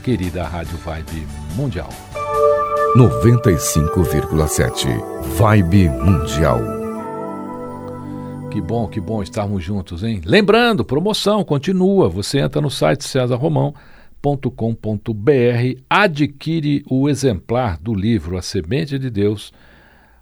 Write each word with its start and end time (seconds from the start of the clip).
querida 0.00 0.44
Rádio 0.44 0.78
Vibe 0.78 1.26
Mundial. 1.54 1.90
95,7 2.96 4.88
Vibe 5.36 5.90
Mundial. 5.90 6.80
Que 8.50 8.60
bom, 8.60 8.88
que 8.88 9.00
bom 9.00 9.22
estarmos 9.22 9.62
juntos, 9.62 10.02
hein? 10.02 10.20
Lembrando, 10.24 10.84
promoção 10.84 11.44
continua. 11.44 12.08
Você 12.08 12.40
entra 12.40 12.60
no 12.60 12.70
site 12.70 13.04
cesarromão.com.br, 13.04 15.80
adquire 15.88 16.82
o 16.90 17.08
exemplar 17.08 17.78
do 17.78 17.94
livro 17.94 18.36
A 18.36 18.42
Semente 18.42 18.98
de 18.98 19.08
Deus, 19.08 19.52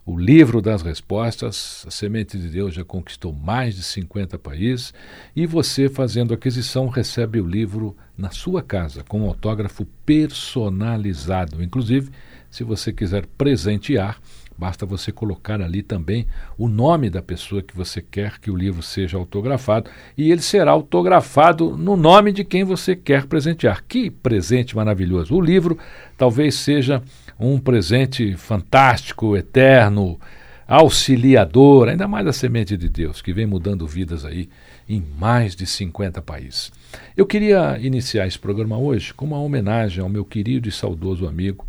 o 0.08 0.18
livro 0.18 0.62
das 0.62 0.80
respostas. 0.80 1.84
A 1.86 1.90
Semente 1.90 2.38
de 2.38 2.48
Deus 2.48 2.72
já 2.72 2.82
conquistou 2.82 3.30
mais 3.30 3.76
de 3.76 3.82
50 3.82 4.38
países 4.38 4.94
e 5.36 5.44
você, 5.44 5.86
fazendo 5.86 6.32
aquisição, 6.32 6.88
recebe 6.88 7.38
o 7.38 7.46
livro 7.46 7.94
na 8.16 8.30
sua 8.30 8.62
casa 8.62 9.04
com 9.06 9.20
um 9.20 9.26
autógrafo 9.26 9.84
personalizado. 10.06 11.62
Inclusive, 11.62 12.10
se 12.50 12.64
você 12.64 12.90
quiser 12.90 13.26
presentear, 13.36 14.18
Basta 14.58 14.84
você 14.84 15.12
colocar 15.12 15.62
ali 15.62 15.84
também 15.84 16.26
o 16.56 16.68
nome 16.68 17.08
da 17.08 17.22
pessoa 17.22 17.62
que 17.62 17.76
você 17.76 18.02
quer 18.02 18.40
que 18.40 18.50
o 18.50 18.56
livro 18.56 18.82
seja 18.82 19.16
autografado 19.16 19.88
e 20.16 20.32
ele 20.32 20.42
será 20.42 20.72
autografado 20.72 21.76
no 21.76 21.96
nome 21.96 22.32
de 22.32 22.42
quem 22.42 22.64
você 22.64 22.96
quer 22.96 23.26
presentear. 23.26 23.84
Que 23.86 24.10
presente 24.10 24.74
maravilhoso! 24.74 25.32
O 25.32 25.40
livro 25.40 25.78
talvez 26.16 26.56
seja 26.56 27.00
um 27.38 27.58
presente 27.58 28.36
fantástico, 28.36 29.36
eterno, 29.36 30.18
auxiliador, 30.66 31.88
ainda 31.88 32.08
mais 32.08 32.26
a 32.26 32.32
semente 32.32 32.76
de 32.76 32.88
Deus, 32.88 33.22
que 33.22 33.32
vem 33.32 33.46
mudando 33.46 33.86
vidas 33.86 34.24
aí 34.24 34.48
em 34.88 35.02
mais 35.18 35.54
de 35.54 35.66
50 35.66 36.20
países. 36.20 36.72
Eu 37.16 37.26
queria 37.26 37.78
iniciar 37.80 38.26
esse 38.26 38.38
programa 38.38 38.76
hoje 38.76 39.14
com 39.14 39.24
uma 39.24 39.38
homenagem 39.38 40.02
ao 40.02 40.08
meu 40.08 40.24
querido 40.24 40.68
e 40.68 40.72
saudoso 40.72 41.26
amigo 41.26 41.66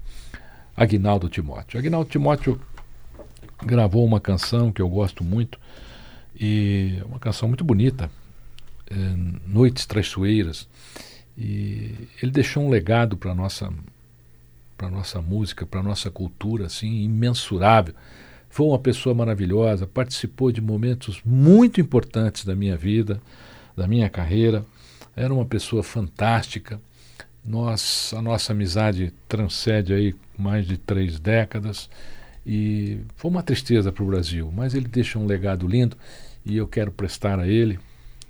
Agnaldo 0.76 1.30
Timóteo. 1.30 1.80
Agnaldo 1.80 2.10
Timóteo 2.10 2.60
gravou 3.64 4.06
uma 4.06 4.20
canção 4.20 4.72
que 4.72 4.82
eu 4.82 4.90
gosto 4.90 5.24
muito 5.24 5.60
e 6.40 6.98
uma 7.06 7.20
canção 7.20 7.48
muito 7.48 7.64
bonita, 7.64 8.10
é, 8.90 8.96
Noites 9.46 9.86
Traiçoeiras. 9.86 10.68
E 11.38 11.96
ele 12.22 12.32
deixou 12.32 12.64
um 12.64 12.70
legado 12.70 13.16
para 13.16 13.36
nossa 13.36 13.72
para 14.80 14.90
nossa 14.90 15.22
música, 15.22 15.66
para 15.66 15.84
nossa 15.84 16.10
cultura, 16.10 16.68
assim, 16.68 17.04
imensurável. 17.04 17.94
Foi 18.50 18.66
uma 18.66 18.80
pessoa 18.80 19.14
maravilhosa, 19.14 19.86
participou 19.86 20.54
de 20.54 20.62
momentos 20.62 21.22
muito 21.26 21.82
importantes 21.82 22.46
da 22.46 22.56
minha 22.56 22.78
vida, 22.78 23.22
da 23.76 23.86
minha 23.86 24.10
carreira. 24.10 24.66
Era 25.18 25.34
uma 25.34 25.46
pessoa 25.46 25.84
fantástica. 25.84 26.80
Nós, 27.46 28.14
a 28.16 28.22
nossa 28.22 28.54
amizade 28.54 29.14
transcende 29.28 29.94
aí 29.94 30.16
mais 30.38 30.66
de 30.66 30.78
três 30.78 31.20
décadas. 31.20 31.90
E 32.46 33.02
foi 33.18 33.30
uma 33.30 33.44
tristeza 33.44 33.92
para 33.92 34.04
o 34.04 34.08
Brasil, 34.08 34.50
mas 34.56 34.74
ele 34.74 34.88
deixa 34.88 35.20
um 35.20 35.26
legado 35.26 35.68
lindo 35.68 35.98
e 36.46 36.56
eu 36.56 36.66
quero 36.66 36.90
prestar 36.90 37.38
a 37.38 37.46
ele, 37.46 37.78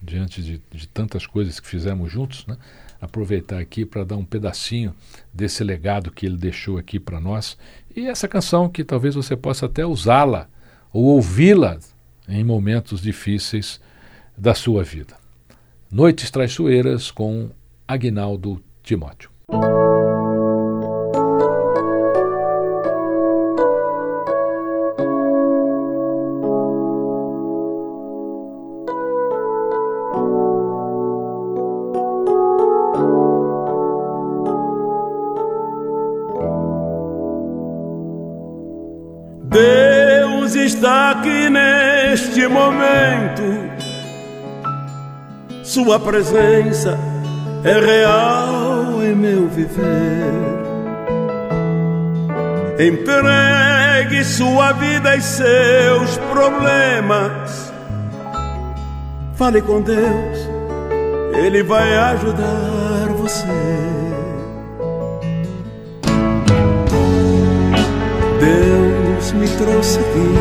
diante 0.01 0.41
de, 0.41 0.59
de 0.71 0.87
tantas 0.87 1.27
coisas 1.27 1.59
que 1.59 1.67
fizemos 1.67 2.11
juntos, 2.11 2.43
né, 2.47 2.57
aproveitar 3.01 3.59
aqui 3.59 3.85
para 3.85 4.03
dar 4.03 4.17
um 4.17 4.25
pedacinho 4.25 4.93
desse 5.33 5.63
legado 5.63 6.11
que 6.11 6.25
ele 6.25 6.37
deixou 6.37 6.77
aqui 6.77 6.99
para 6.99 7.19
nós. 7.19 7.57
E 7.95 8.07
essa 8.07 8.27
canção 8.27 8.69
que 8.69 8.83
talvez 8.83 9.15
você 9.15 9.35
possa 9.35 9.65
até 9.65 9.85
usá-la 9.85 10.47
ou 10.91 11.05
ouvi-la 11.05 11.79
em 12.27 12.43
momentos 12.43 13.01
difíceis 13.01 13.79
da 14.37 14.53
sua 14.53 14.83
vida. 14.83 15.15
Noites 15.91 16.29
Traiçoeiras 16.29 17.09
com 17.09 17.49
Agnaldo 17.87 18.61
Timóteo. 18.83 19.29
Sua 45.69 46.00
presença 46.00 46.97
é 47.63 47.80
real 47.80 49.03
em 49.03 49.13
meu 49.13 49.47
viver. 49.47 50.34
Entregue 52.80 54.25
sua 54.25 54.72
vida 54.72 55.16
e 55.16 55.22
seus 55.22 56.18
problemas. 56.31 57.72
Fale 59.35 59.62
com 59.62 59.79
Deus, 59.81 60.50
Ele 61.35 61.62
vai 61.62 61.96
ajudar 61.97 63.09
você. 63.16 63.46
Deus 68.40 69.31
me 69.34 69.47
trouxe 69.47 70.00
aqui 70.00 70.34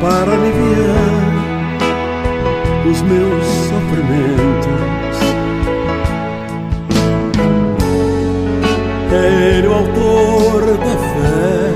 para 0.00 0.32
aliviar 0.32 1.15
os 2.90 3.02
meus 3.02 3.44
sofrimentos. 3.68 4.76
É 9.12 9.58
Ele 9.58 9.66
o 9.66 9.74
autor 9.74 10.62
da 10.78 10.96
fé, 11.12 11.70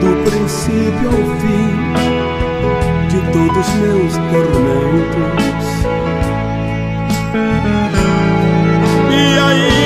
do 0.00 0.30
princípio 0.30 1.08
ao 1.08 1.24
fim 1.40 1.70
de 3.08 3.18
todos 3.32 3.68
os 3.68 3.74
meus 3.74 4.12
tormentos. 4.30 5.66
E 9.10 9.38
ainda 9.38 9.81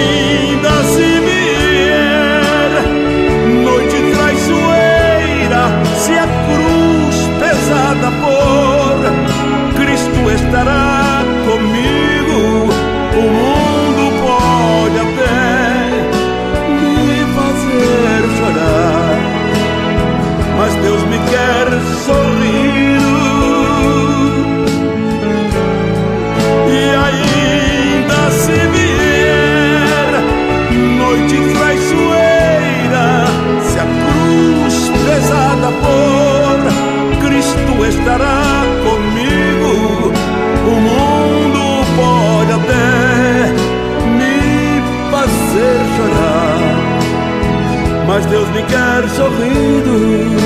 mas 48.06 48.24
Deus 48.26 48.48
me 48.50 48.62
quer 48.62 49.08
sorrindo. 49.10 50.36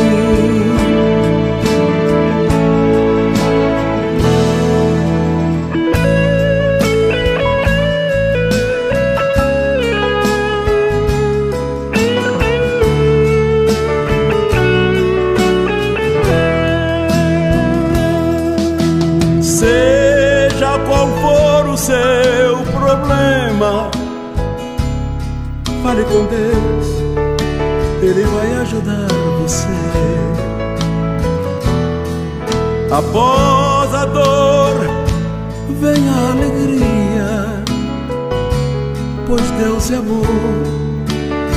Seja 19.42 20.78
qual 20.86 21.08
for 21.20 21.68
o 21.68 21.76
seu 21.76 22.56
problema, 22.72 23.90
fale 25.82 26.02
com 26.04 26.24
Deus, 26.24 26.59
ajudar 28.80 29.08
você. 29.40 29.66
Após 32.90 33.94
a 33.94 34.04
dor, 34.06 34.74
vem 35.80 36.08
a 36.08 36.30
alegria, 36.32 37.64
pois 39.26 39.50
Deus 39.52 39.90
é 39.90 39.96
amor 39.96 40.26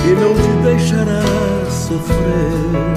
e 0.05 0.11
não 0.15 0.33
te 0.35 0.63
deixará 0.63 1.23
sofrer. 1.69 2.92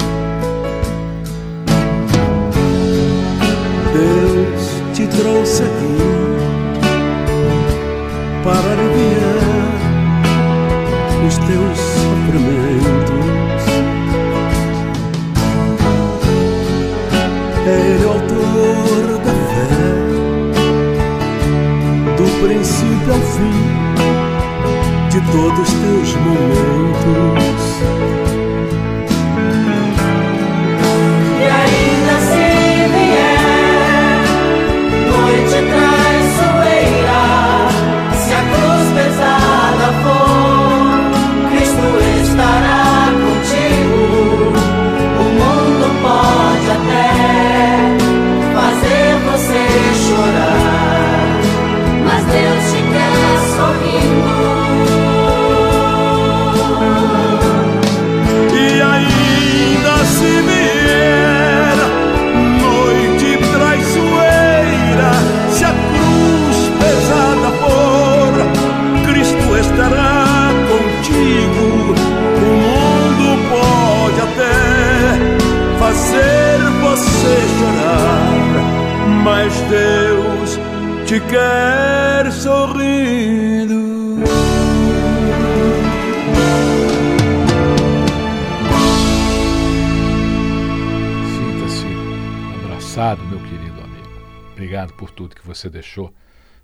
Abraçado, 92.97 93.23
meu 93.27 93.39
querido 93.39 93.79
amigo. 93.81 94.07
Obrigado 94.53 94.91
por 94.93 95.11
tudo 95.11 95.35
que 95.35 95.45
você 95.45 95.69
deixou 95.69 96.11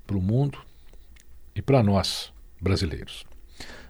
para 0.08 0.18
o 0.18 0.22
mundo 0.22 0.58
e 1.56 1.62
para 1.62 1.84
nós, 1.84 2.34
brasileiros. 2.60 3.24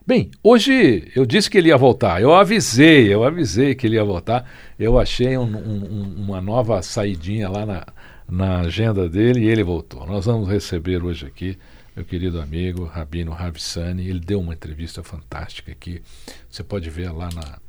Bem, 0.06 0.30
hoje 0.44 1.10
eu 1.16 1.26
disse 1.26 1.50
que 1.50 1.58
ele 1.58 1.70
ia 1.70 1.78
voltar. 1.78 2.22
Eu 2.22 2.36
avisei, 2.36 3.08
eu 3.14 3.24
avisei 3.24 3.74
que 3.74 3.88
ele 3.88 3.96
ia 3.96 4.04
voltar. 4.04 4.46
Eu 4.78 5.00
achei 5.00 5.38
um- 5.38 5.44
um- 5.58 6.16
uma 6.22 6.42
nova 6.42 6.82
saidinha 6.82 7.48
lá 7.48 7.66
na, 7.66 7.86
na 8.28 8.60
agenda 8.60 9.08
dele 9.08 9.40
e 9.46 9.48
ele 9.48 9.64
voltou. 9.64 10.06
Nós 10.06 10.26
vamos 10.26 10.50
receber 10.50 11.02
hoje 11.02 11.26
aqui 11.26 11.58
meu 11.96 12.04
querido 12.04 12.42
amigo 12.42 12.84
Rabino 12.84 13.32
Ravissani. 13.32 14.06
Ele 14.06 14.20
deu 14.20 14.42
uma 14.42 14.54
entrevista 14.54 15.02
fantástica 15.02 15.72
aqui. 15.72 16.02
Você 16.50 16.62
pode 16.64 16.90
ver 16.90 17.10
lá 17.14 17.30
na, 17.34 17.60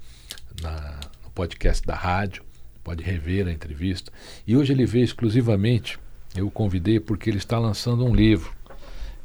na- 0.62 1.00
no 1.22 1.30
podcast 1.30 1.86
da 1.86 1.94
rádio, 1.94 2.42
pode 2.84 3.02
rever 3.02 3.48
a 3.48 3.52
entrevista. 3.52 4.12
E 4.46 4.56
hoje 4.56 4.72
ele 4.72 4.84
veio 4.84 5.04
exclusivamente, 5.04 5.98
eu 6.36 6.46
o 6.46 6.50
convidei 6.50 7.00
porque 7.00 7.30
ele 7.30 7.38
está 7.38 7.58
lançando 7.58 8.04
um 8.04 8.14
livro. 8.14 8.52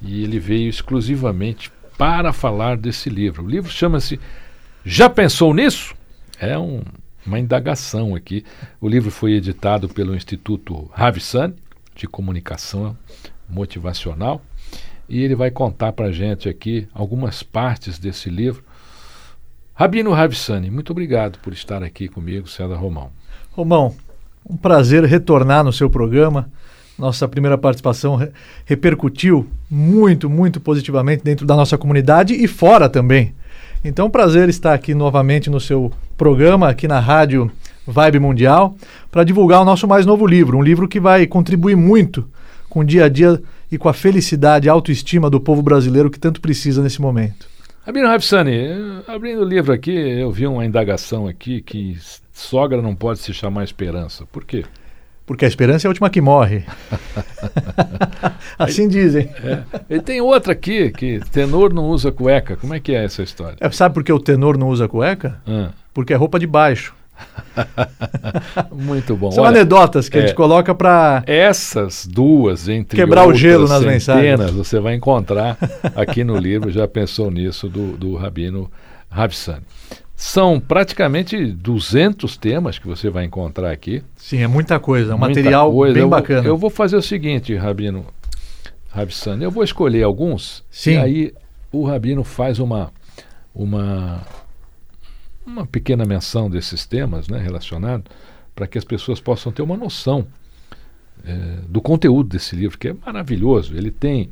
E 0.02 0.24
ele 0.24 0.40
veio 0.40 0.70
exclusivamente 0.70 1.70
para 1.98 2.32
falar 2.32 2.78
desse 2.78 3.10
livro. 3.10 3.44
O 3.44 3.50
livro 3.50 3.70
chama-se 3.70 4.18
Já 4.86 5.10
Pensou 5.10 5.54
Nisso? 5.54 5.94
É 6.40 6.58
um- 6.58 6.82
uma 7.26 7.38
indagação 7.38 8.16
aqui. 8.16 8.46
O 8.80 8.88
livro 8.88 9.12
foi 9.12 9.34
editado 9.34 9.90
pelo 9.90 10.16
Instituto 10.16 10.90
Ravissani, 10.94 11.54
de 11.94 12.08
Comunicação 12.08 12.98
Motivacional. 13.50 14.42
E 15.10 15.22
ele 15.22 15.36
vai 15.36 15.52
contar 15.52 15.92
para 15.92 16.12
gente 16.14 16.48
aqui 16.48 16.88
algumas 16.94 17.44
partes 17.44 18.00
desse 18.00 18.30
livro. 18.30 18.64
Rabino 19.74 20.12
Ravissani, 20.14 20.70
muito 20.70 20.92
obrigado 20.92 21.40
por 21.40 21.52
estar 21.52 21.84
aqui 21.84 22.08
comigo, 22.08 22.48
César 22.48 22.76
Romão. 22.76 23.12
Romão, 23.52 23.94
um 24.50 24.56
prazer 24.56 25.04
retornar 25.04 25.64
no 25.64 25.74
seu 25.74 25.90
programa. 25.90 26.50
Nossa 26.98 27.28
primeira 27.28 27.58
participação 27.58 28.16
re- 28.16 28.30
repercutiu 28.66 29.48
muito, 29.70 30.30
muito 30.30 30.60
positivamente 30.60 31.24
dentro 31.24 31.46
da 31.46 31.56
nossa 31.56 31.78
comunidade 31.78 32.34
e 32.34 32.48
fora 32.48 32.90
também. 32.90 33.34
Então, 33.84 34.10
prazer 34.10 34.50
estar 34.50 34.74
aqui 34.74 34.94
novamente 34.94 35.50
no 35.50 35.60
seu 35.60 35.92
programa, 36.18 36.68
aqui 36.68 36.88
na 36.88 37.00
Rádio 37.00 37.50
Vibe 37.88 38.20
Mundial, 38.20 38.76
para 39.10 39.24
divulgar 39.24 39.62
o 39.62 39.66
nosso 39.66 39.88
mais 39.88 40.06
novo 40.06 40.28
livro. 40.28 40.58
Um 40.58 40.62
livro 40.62 40.88
que 40.88 41.00
vai 41.00 41.26
contribuir 41.26 41.76
muito 41.78 42.28
com 42.70 42.82
o 42.82 42.84
dia 42.84 43.06
a 43.06 43.10
dia 43.10 43.42
e 43.72 43.78
com 43.78 43.88
a 43.88 43.94
felicidade 43.94 44.68
e 44.68 44.70
autoestima 44.70 45.30
do 45.30 45.40
povo 45.40 45.62
brasileiro 45.62 46.10
que 46.10 46.20
tanto 46.20 46.42
precisa 46.42 46.84
nesse 46.84 47.02
momento. 47.02 47.48
Rabino 47.86 48.08
Ravissani, 48.08 48.52
eh, 48.52 49.02
abrindo 49.08 49.42
o 49.42 49.46
livro 49.46 49.72
aqui, 49.72 49.92
eu 49.92 50.30
vi 50.32 50.46
uma 50.46 50.66
indagação 50.66 51.28
aqui 51.28 51.62
que 51.62 51.98
sogra 52.40 52.82
não 52.82 52.96
pode 52.96 53.20
se 53.20 53.34
chamar 53.34 53.64
esperança. 53.64 54.26
Por 54.32 54.46
quê? 54.46 54.66
Porque 55.26 55.46
a 55.46 55.48
esperança 55.48 55.86
é 55.86 55.88
a 55.88 55.92
última 55.92 56.10
que 56.10 56.22
morre. 56.22 56.64
assim 58.58 58.88
dizem. 58.88 59.30
É. 59.44 59.62
E 59.88 60.02
tem 60.02 60.20
outra 60.22 60.54
aqui, 60.54 60.90
que 60.90 61.20
tenor 61.32 61.72
não 61.72 61.86
usa 61.86 62.12
cueca. 62.12 62.58
Como 62.58 62.74
é 62.74 62.80
que 62.80 62.94
é 62.94 63.06
essa 63.06 63.22
história? 63.22 63.56
É, 63.60 63.70
sabe 63.70 63.94
por 63.94 64.04
que 64.04 64.12
o 64.12 64.20
tenor 64.20 64.58
não 64.58 64.70
usa 64.70 64.88
cueca? 64.88 65.40
Ah, 65.48 65.70
Porque 65.94 66.14
é 66.14 66.16
roupa 66.16 66.40
de 66.40 66.48
baixo. 66.48 66.96
muito 68.74 69.16
bom. 69.16 69.32
São 69.32 69.44
Olha, 69.44 69.58
anedotas 69.58 70.10
que 70.10 70.18
a 70.18 70.22
é. 70.22 70.26
gente 70.26 70.36
coloca 70.36 70.74
para. 70.74 71.22
Essas 71.28 72.08
duas, 72.08 72.68
entre 72.68 72.98
Quebrar 72.98 73.22
o 73.22 73.26
outras 73.26 73.40
gelo 73.40 73.68
nas 73.68 73.84
mensagens. 73.86 74.50
você 74.50 74.80
vai 74.80 74.96
encontrar 74.96 75.58
aqui 75.96 76.24
no 76.24 76.38
livro, 76.38 76.72
já 76.72 76.88
pensou 76.88 77.30
nisso, 77.30 77.70
do, 77.70 77.96
do 77.98 78.16
Rabino 78.16 78.72
Ravissani. 79.10 79.62
São 80.22 80.60
praticamente 80.60 81.46
200 81.46 82.36
temas 82.36 82.78
que 82.78 82.86
você 82.86 83.10
vai 83.10 83.24
encontrar 83.24 83.72
aqui. 83.72 84.04
Sim, 84.18 84.40
é 84.40 84.48
muita 84.48 84.78
coisa. 84.78 85.14
É 85.14 85.16
um 85.16 85.18
Muita 85.18 85.40
material 85.40 85.72
coisa. 85.72 85.94
bem 85.94 86.04
eu, 86.04 86.10
bacana. 86.10 86.46
Eu 86.46 86.58
vou 86.58 86.70
fazer 86.70 86.98
o 86.98 87.02
seguinte, 87.02 87.56
Rabino 87.56 88.06
Ravissani, 88.90 89.46
eu 89.46 89.50
vou 89.50 89.64
escolher 89.64 90.04
alguns 90.04 90.62
Sim. 90.70 90.92
e 90.92 90.98
aí 90.98 91.34
o 91.72 91.86
Rabino 91.86 92.26
faz 92.26 92.60
uma, 92.60 92.92
uma, 93.56 94.22
uma 95.48 95.66
pequena 95.66 96.04
menção 96.04 96.50
desses 96.50 96.86
temas 96.86 97.30
né, 97.30 97.40
relacionados 97.40 98.06
para 98.54 98.68
que 98.68 98.78
as 98.78 98.84
pessoas 98.84 99.22
possam 99.22 99.54
ter 99.54 99.62
uma 99.62 99.78
noção 99.78 100.28
eh, 101.26 101.60
do 101.66 101.82
conteúdo 101.82 102.28
desse 102.28 102.58
livro, 102.58 102.78
que 102.78 102.90
é 102.90 102.96
maravilhoso. 103.06 103.74
Ele 103.74 103.90
tem 103.90 104.30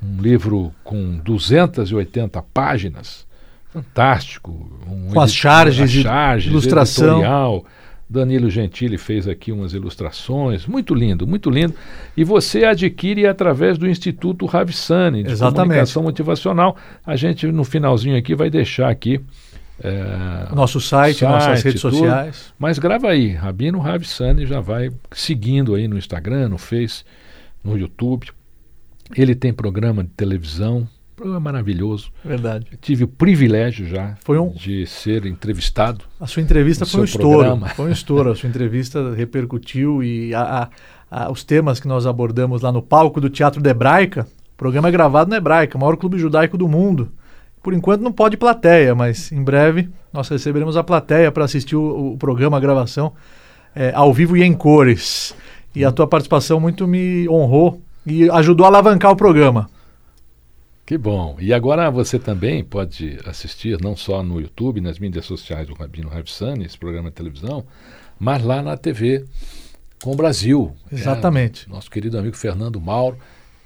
um 0.00 0.22
livro 0.22 0.72
com 0.84 1.18
280 1.18 2.40
páginas, 2.54 3.26
fantástico. 3.72 4.50
Um 4.86 5.12
Com 5.12 5.20
as 5.20 5.32
charges 5.34 5.90
de 5.90 6.02
charges, 6.02 6.50
ilustração. 6.50 7.18
editorial. 7.18 7.64
Danilo 8.10 8.48
Gentili 8.48 8.96
fez 8.96 9.28
aqui 9.28 9.52
umas 9.52 9.74
ilustrações, 9.74 10.64
muito 10.66 10.94
lindo, 10.94 11.26
muito 11.26 11.50
lindo. 11.50 11.74
E 12.16 12.24
você 12.24 12.64
adquire 12.64 13.26
através 13.26 13.76
do 13.76 13.86
Instituto 13.86 14.46
Ravissani, 14.46 15.22
de 15.22 15.30
Exatamente. 15.30 15.60
Comunicação 15.66 16.02
Motivacional. 16.04 16.74
A 17.04 17.16
gente, 17.16 17.46
no 17.48 17.64
finalzinho 17.64 18.16
aqui, 18.16 18.34
vai 18.34 18.48
deixar 18.48 18.88
aqui 18.88 19.20
É, 19.80 20.52
Nosso 20.54 20.80
site, 20.80 21.22
nossas 21.22 21.62
redes 21.62 21.80
tudo. 21.82 21.96
sociais. 21.98 22.52
Mas 22.58 22.78
grava 22.80 23.10
aí, 23.10 23.28
Rabino 23.34 23.78
Ravissani 23.78 24.44
já 24.44 24.58
vai 24.58 24.90
seguindo 25.12 25.74
aí 25.76 25.86
no 25.86 25.96
Instagram, 25.96 26.48
no 26.48 26.58
Face, 26.58 27.04
no 27.62 27.78
YouTube. 27.78 28.26
Ele 29.14 29.36
tem 29.36 29.52
programa 29.52 30.02
de 30.02 30.10
televisão, 30.10 30.88
programa 31.18 31.40
maravilhoso. 31.40 32.10
Verdade. 32.24 32.66
Eu 32.72 32.78
tive 32.80 33.04
o 33.04 33.08
privilégio 33.08 33.86
já 33.86 34.14
Foi 34.24 34.38
um- 34.38 34.50
de 34.50 34.86
ser 34.86 35.26
entrevistado. 35.26 36.04
A 36.20 36.26
sua 36.26 36.42
entrevista 36.42 36.86
foi 36.86 37.00
um 37.02 37.04
estouro. 37.04 37.38
programa. 37.38 37.68
Foi 37.70 37.88
um 37.88 37.92
estouro. 37.92 38.30
A 38.30 38.34
sua 38.34 38.48
entrevista 38.48 39.12
repercutiu 39.14 40.02
e 40.02 40.34
a- 40.34 40.68
a- 41.10 41.24
a- 41.24 41.30
os 41.30 41.44
temas 41.44 41.80
que 41.80 41.88
nós 41.88 42.06
abordamos 42.06 42.62
lá 42.62 42.70
no 42.72 42.80
palco 42.82 43.20
do 43.20 43.28
Teatro 43.28 43.60
da 43.60 43.70
Hebraica. 43.70 44.26
O 44.54 44.56
programa 44.56 44.88
é 44.88 44.90
gravado 44.90 45.30
na 45.30 45.36
Hebraica, 45.36 45.76
o 45.76 45.80
maior 45.80 45.96
clube 45.96 46.18
judaico 46.18 46.56
do 46.58 46.68
mundo. 46.68 47.10
Por 47.62 47.74
enquanto 47.74 48.00
não 48.02 48.12
pode 48.12 48.36
plateia, 48.36 48.94
mas 48.94 49.30
em 49.32 49.42
breve 49.42 49.88
nós 50.12 50.28
receberemos 50.28 50.76
a 50.76 50.82
plateia 50.84 51.30
para 51.30 51.44
assistir 51.44 51.76
o, 51.76 52.12
o 52.12 52.16
programa, 52.16 52.56
a 52.56 52.60
gravação, 52.60 53.12
é, 53.74 53.92
ao 53.94 54.12
vivo 54.14 54.36
e 54.36 54.42
em 54.42 54.54
cores. 54.54 55.34
E 55.74 55.84
a 55.84 55.92
tua 55.92 56.06
participação 56.06 56.58
muito 56.58 56.86
me 56.88 57.28
honrou 57.28 57.80
e 58.06 58.30
ajudou 58.30 58.64
a 58.64 58.68
alavancar 58.68 59.10
o 59.12 59.16
programa. 59.16 59.68
Que 60.88 60.96
bom. 60.96 61.36
E 61.38 61.52
agora 61.52 61.90
você 61.90 62.18
também 62.18 62.64
pode 62.64 63.18
assistir, 63.26 63.78
não 63.78 63.94
só 63.94 64.22
no 64.22 64.40
YouTube, 64.40 64.80
nas 64.80 64.98
mídias 64.98 65.26
sociais 65.26 65.66
do 65.66 65.74
Rabino 65.74 66.08
Ravissani, 66.08 66.64
esse 66.64 66.78
programa 66.78 67.10
de 67.10 67.14
televisão, 67.14 67.62
mas 68.18 68.42
lá 68.42 68.62
na 68.62 68.74
TV 68.74 69.26
com 70.02 70.12
o 70.12 70.16
Brasil. 70.16 70.74
Exatamente. 70.90 71.66
É, 71.68 71.70
nosso 71.70 71.90
querido 71.90 72.18
amigo 72.18 72.34
Fernando 72.34 72.80
Mauro, 72.80 73.18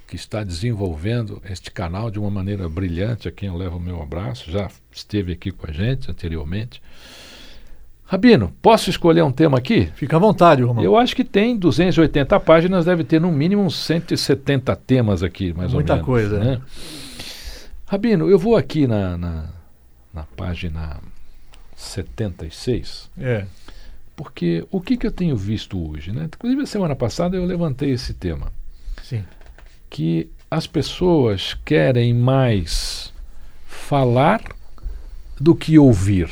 que 0.08 0.16
está 0.16 0.42
desenvolvendo 0.42 1.40
este 1.48 1.70
canal 1.70 2.10
de 2.10 2.18
uma 2.18 2.28
maneira 2.28 2.68
brilhante, 2.68 3.28
a 3.28 3.30
quem 3.30 3.48
eu 3.48 3.56
levo 3.56 3.76
o 3.76 3.80
meu 3.80 4.02
abraço, 4.02 4.50
já 4.50 4.68
esteve 4.90 5.30
aqui 5.30 5.52
com 5.52 5.70
a 5.70 5.72
gente 5.72 6.10
anteriormente. 6.10 6.82
Rabino, 8.04 8.52
posso 8.60 8.90
escolher 8.90 9.22
um 9.22 9.30
tema 9.30 9.58
aqui? 9.58 9.88
Fica 9.94 10.16
à 10.16 10.18
vontade, 10.18 10.60
Romão. 10.62 10.82
Eu 10.82 10.96
acho 10.96 11.14
que 11.14 11.22
tem 11.22 11.56
280 11.56 12.40
páginas, 12.40 12.84
deve 12.84 13.04
ter 13.04 13.20
no 13.20 13.30
mínimo 13.30 13.62
uns 13.62 13.76
170 13.76 14.74
temas 14.74 15.22
aqui, 15.22 15.54
mais 15.54 15.72
Muita 15.72 15.92
ou 15.92 15.96
menos. 15.98 16.06
coisa, 16.06 16.38
Né? 16.40 16.60
Rabino, 17.92 18.30
eu 18.30 18.38
vou 18.38 18.56
aqui 18.56 18.87
na, 18.87 19.18
na, 19.18 19.50
na 20.14 20.22
página 20.22 20.99
76, 21.76 23.11
É. 23.20 23.44
porque 24.16 24.66
o 24.70 24.80
que, 24.80 24.96
que 24.96 25.06
eu 25.06 25.12
tenho 25.12 25.37
visto 25.37 25.78
hoje? 25.90 26.11
Né? 26.11 26.25
Inclusive, 26.25 26.62
a 26.62 26.66
semana 26.66 26.96
passada 26.96 27.37
eu 27.37 27.44
levantei 27.44 27.90
esse 27.90 28.14
tema, 28.14 28.50
Sim. 29.02 29.22
que 29.90 30.30
as 30.50 30.66
pessoas 30.66 31.52
querem 31.66 32.14
mais 32.14 33.12
falar 33.66 34.40
do 35.38 35.54
que 35.54 35.78
ouvir. 35.78 36.30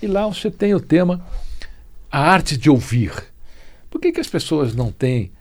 E 0.00 0.06
lá 0.06 0.24
você 0.28 0.52
tem 0.52 0.72
o 0.72 0.78
tema 0.78 1.20
a 2.12 2.20
arte 2.20 2.56
de 2.56 2.70
ouvir. 2.70 3.12
Por 3.90 4.00
que, 4.00 4.12
que 4.12 4.20
as 4.20 4.28
pessoas 4.28 4.72
não 4.72 4.92
têm 4.92 5.32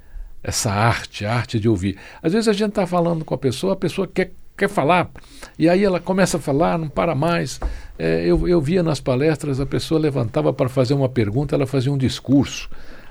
essa 0.42 0.72
arte, 0.72 1.24
a 1.24 1.36
arte 1.36 1.60
de 1.60 1.70
ouvir? 1.70 2.00
Às 2.20 2.34
vezes 2.34 2.48
a 2.48 2.54
gente 2.54 2.70
está 2.70 2.88
falando 2.88 3.24
com 3.24 3.36
a 3.36 3.38
pessoa, 3.38 3.74
a 3.74 3.76
pessoa 3.76 4.08
quer, 4.08 4.32
quer 4.62 4.70
falar, 4.70 5.10
e 5.58 5.68
aí 5.68 5.84
ela 5.84 6.00
começa 6.00 6.38
a 6.38 6.40
falar, 6.40 6.78
não 6.78 6.88
para 6.88 7.16
mais. 7.16 7.60
É, 7.98 8.24
eu, 8.26 8.48
eu 8.48 8.62
via 8.62 8.84
nas 8.84 9.00
palestras, 9.00 9.60
a 9.60 9.66
pessoa 9.66 10.00
levantava 10.00 10.54
para 10.54 10.70
fazer 10.70 10.94
uma 10.94 11.10
pergunta, 11.10 11.56
ela 11.56 11.66
fazia 11.66 11.92
um 11.92 11.98
discurso. 11.98 12.70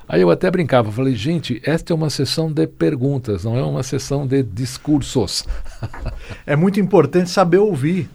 Aí 0.08 0.20
eu 0.20 0.30
até 0.30 0.48
brincava, 0.48 0.92
falei, 0.92 1.14
gente, 1.14 1.60
esta 1.64 1.92
é 1.92 1.94
uma 1.94 2.08
sessão 2.08 2.52
de 2.52 2.66
perguntas, 2.68 3.44
não 3.44 3.56
é 3.56 3.62
uma 3.64 3.82
sessão 3.82 4.26
de 4.26 4.42
discursos. 4.42 5.44
É 6.46 6.54
muito 6.54 6.78
importante 6.80 7.30
saber 7.30 7.58
ouvir. 7.58 8.08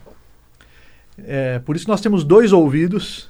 É, 1.18 1.60
por 1.60 1.76
isso 1.76 1.88
nós 1.88 2.02
temos 2.02 2.24
dois 2.24 2.52
ouvidos 2.54 3.30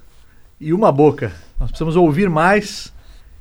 e 0.60 0.74
uma 0.74 0.92
boca. 0.92 1.32
Nós 1.60 1.70
precisamos 1.70 1.96
ouvir 1.96 2.30
mais 2.30 2.94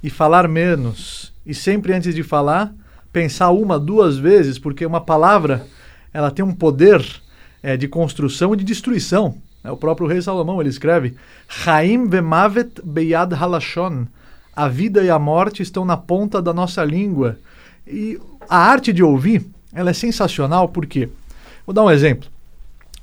e 0.02 0.11
falar 0.11 0.49
menos. 0.49 1.33
E 1.44 1.54
sempre 1.54 1.92
antes 1.94 2.14
de 2.14 2.23
falar, 2.23 2.75
pensar 3.12 3.50
uma, 3.50 3.78
duas 3.78 4.18
vezes, 4.18 4.59
porque 4.59 4.85
uma 4.85 5.00
palavra 5.00 5.66
ela 6.14 6.30
tem 6.30 6.42
um 6.42 6.54
poder 6.54 7.04
é, 7.62 7.76
de 7.76 7.87
construção 7.87 8.54
e 8.54 8.56
de 8.56 8.64
destruição. 8.64 9.37
É, 9.62 9.71
o 9.71 9.76
próprio 9.76 10.06
rei 10.06 10.23
Salomão 10.23 10.61
ele 10.61 10.71
escreve: 10.71 11.14
Chaim 11.47 12.09
vemavet 12.09 12.80
beyad 12.83 13.35
halashon. 13.35 14.06
A 14.56 14.68
vida 14.68 15.02
e 15.02 15.11
a 15.11 15.18
morte 15.18 15.62
estão 15.62 15.85
na 15.85 15.97
ponta 15.97 16.40
da 16.40 16.54
nossa 16.54 16.83
língua. 16.85 17.37
E 17.87 18.18
a 18.49 18.56
arte 18.56 18.92
de 18.92 19.02
ouvir 19.02 19.44
ela 19.75 19.90
é 19.90 19.92
sensacional 19.92 20.68
porque 20.68 21.11
Vou 21.66 21.73
dar 21.73 21.83
um 21.83 21.90
exemplo. 21.90 22.28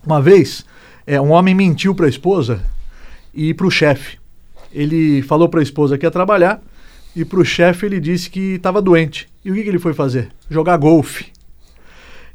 Uma 0.06 0.22
vez, 0.22 0.64
é, 1.06 1.20
um 1.20 1.32
homem 1.32 1.56
mentiu 1.56 1.96
para 1.96 2.06
a 2.06 2.10
esposa 2.10 2.62
e 3.34 3.54
para 3.54 3.66
o 3.66 3.72
chefe. 3.72 4.20
Ele 4.72 5.22
falou 5.24 5.50
para 5.50 5.60
a 5.60 5.64
esposa 5.64 5.98
que 5.98 6.06
ia 6.06 6.12
trabalhar 6.12 6.62
e 7.16 7.26
para 7.26 7.40
o 7.40 7.46
chefe 7.46 7.88
ele 7.88 8.00
disse 8.00 8.30
que 8.30 8.56
estava 8.56 8.82
doente. 8.82 9.28
E 9.44 9.52
o 9.52 9.56
que, 9.56 9.64
que 9.64 9.70
ele 9.70 9.80
foi 9.80 9.94
fazer? 9.94 10.30
Jogar 10.50 10.78
golfe. 10.78 11.32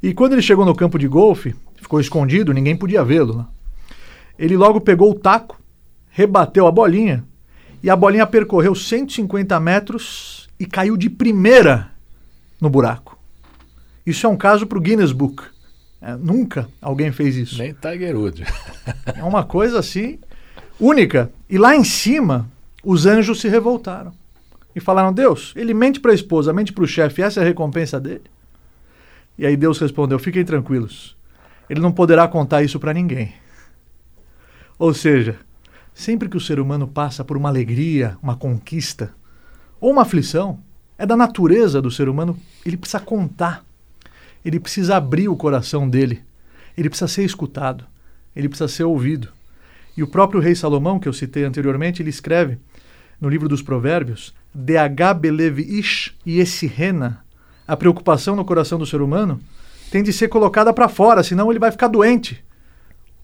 E 0.03 0.13
quando 0.13 0.35
ele 0.35 0.43
chegou 0.43 0.65
no 0.65 0.75
campo 0.75 0.99
de 0.99 1.09
golfe, 1.09 1.55
ficou 1.81 2.01
escondido, 2.01 2.53
ninguém 2.53 2.77
podia 2.77 3.05
vê-lo. 3.05 3.39
né? 3.39 3.47
Ele 4.39 4.57
logo 4.57 4.81
pegou 4.81 5.11
o 5.11 5.15
taco, 5.15 5.61
rebateu 6.11 6.67
a 6.67 6.73
bolinha 6.73 7.25
e 7.83 7.89
a 7.91 7.97
bolinha 7.97 8.27
percorreu 8.27 8.75
150 8.75 9.59
metros 9.61 10.49
e 10.59 10.67
caiu 10.67 10.97
de 10.97 11.09
primeira 11.09 11.91
no 12.61 12.69
buraco. 12.69 13.19
Isso 14.05 14.27
é 14.27 14.29
um 14.29 14.37
caso 14.37 14.67
para 14.67 14.79
o 14.79 14.81
Guinness 14.81 15.13
Book. 15.13 15.43
É, 16.01 16.15
nunca 16.15 16.69
alguém 16.81 17.11
fez 17.11 17.37
isso. 17.37 17.59
Nem 17.59 17.73
Tiger 17.73 18.17
Woods. 18.17 18.47
É 19.17 19.25
uma 19.25 19.43
coisa 19.45 19.79
assim 19.79 20.19
única. 20.79 21.31
E 21.49 21.59
lá 21.59 21.75
em 21.75 21.85
cima, 21.85 22.49
os 22.85 23.07
anjos 23.07 23.41
se 23.41 23.49
revoltaram 23.49 24.13
e 24.75 24.81
falaram: 24.81 25.13
Deus, 25.13 25.53
ele 25.57 25.75
mente 25.75 25.99
para 25.99 26.13
a 26.13 26.15
esposa, 26.15 26.53
mente 26.53 26.73
para 26.73 26.85
o 26.85 26.87
chefe, 26.87 27.23
essa 27.23 27.41
é 27.41 27.43
a 27.43 27.47
recompensa 27.47 27.99
dele. 27.99 28.23
E 29.39 29.47
aí 29.47 29.57
Deus 29.57 29.79
respondeu: 29.79 30.19
Fiquem 30.19 30.45
tranquilos, 30.45 31.17
ele 31.69 31.81
não 31.81 31.93
poderá 31.93 32.27
contar 32.29 32.63
isso 32.63 32.81
para 32.81 32.95
ninguém. 32.95 33.35
Ou 34.79 34.93
seja, 34.93 35.39
sempre 35.95 36.29
que 36.29 36.37
o 36.37 36.41
ser 36.41 36.61
humano 36.61 36.87
passa 36.87 37.25
por 37.25 37.37
uma 37.37 37.49
alegria, 37.49 38.17
uma 38.23 38.37
conquista 38.37 39.15
ou 39.81 39.93
uma 39.93 40.03
aflição, 40.03 40.61
é 40.99 41.05
da 41.05 41.17
natureza 41.17 41.83
do 41.83 41.91
ser 41.91 42.09
humano, 42.09 42.39
ele 42.65 42.77
precisa 42.77 43.01
contar, 43.01 43.65
ele 44.45 44.59
precisa 44.59 44.97
abrir 44.97 45.29
o 45.29 45.37
coração 45.37 45.89
dele, 45.89 46.23
ele 46.77 46.89
precisa 46.89 47.09
ser 47.09 47.25
escutado, 47.25 47.85
ele 48.35 48.49
precisa 48.49 48.69
ser 48.69 48.85
ouvido. 48.85 49.29
E 49.97 50.03
o 50.03 50.07
próprio 50.07 50.41
rei 50.41 50.55
Salomão, 50.55 50.99
que 50.99 51.09
eu 51.09 51.13
citei 51.13 51.45
anteriormente, 51.45 52.03
ele 52.03 52.11
escreve 52.11 52.59
no 53.21 53.29
livro 53.29 53.49
dos 53.49 53.63
Provérbios, 53.63 54.35
DH 54.55 55.15
belev 55.19 55.59
ish 55.61 56.15
esse 56.27 56.67
rena, 56.67 57.25
a 57.67 57.77
preocupação 57.77 58.37
no 58.37 58.45
coração 58.45 58.79
do 58.79 58.87
ser 58.87 59.01
humano 59.01 59.41
tem 59.91 60.03
de 60.03 60.13
ser 60.13 60.29
colocada 60.29 60.73
para 60.73 60.89
fora, 60.89 61.23
senão 61.23 61.51
ele 61.51 61.59
vai 61.59 61.71
ficar 61.71 61.89
doente. 61.89 62.45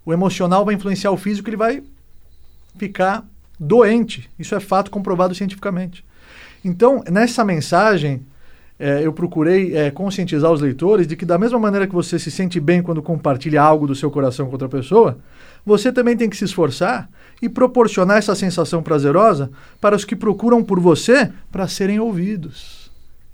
O 0.05 0.13
emocional 0.13 0.65
vai 0.65 0.75
influenciar 0.75 1.11
o 1.11 1.17
físico, 1.17 1.49
ele 1.49 1.57
vai 1.57 1.83
ficar 2.77 3.25
doente. 3.59 4.29
Isso 4.39 4.55
é 4.55 4.61
fato 4.61 4.91
comprovado 4.91 5.35
cientificamente. 5.35 6.05
Então, 6.65 7.03
nessa 7.11 7.45
mensagem, 7.45 8.25
eh, 8.79 9.03
eu 9.05 9.13
procurei 9.13 9.77
eh, 9.77 9.91
conscientizar 9.91 10.51
os 10.51 10.61
leitores 10.61 11.07
de 11.07 11.17
que, 11.17 11.25
da 11.25 11.39
mesma 11.39 11.59
maneira 11.59 11.87
que 11.87 11.95
você 11.95 12.19
se 12.19 12.31
sente 12.31 12.59
bem 12.59 12.83
quando 12.83 13.03
compartilha 13.03 13.63
algo 13.63 13.87
do 13.87 13.95
seu 13.95 14.11
coração 14.11 14.47
com 14.47 14.53
outra 14.53 14.69
pessoa, 14.69 15.19
você 15.65 15.93
também 15.93 16.17
tem 16.17 16.29
que 16.29 16.37
se 16.37 16.45
esforçar 16.45 17.09
e 17.41 17.49
proporcionar 17.49 18.19
essa 18.19 18.35
sensação 18.35 18.83
prazerosa 18.83 19.51
para 19.81 19.95
os 19.95 20.05
que 20.05 20.17
procuram 20.17 20.63
por 20.63 20.81
você 20.81 21.33
para 21.51 21.69
serem 21.69 22.01
ouvidos. 22.01 22.82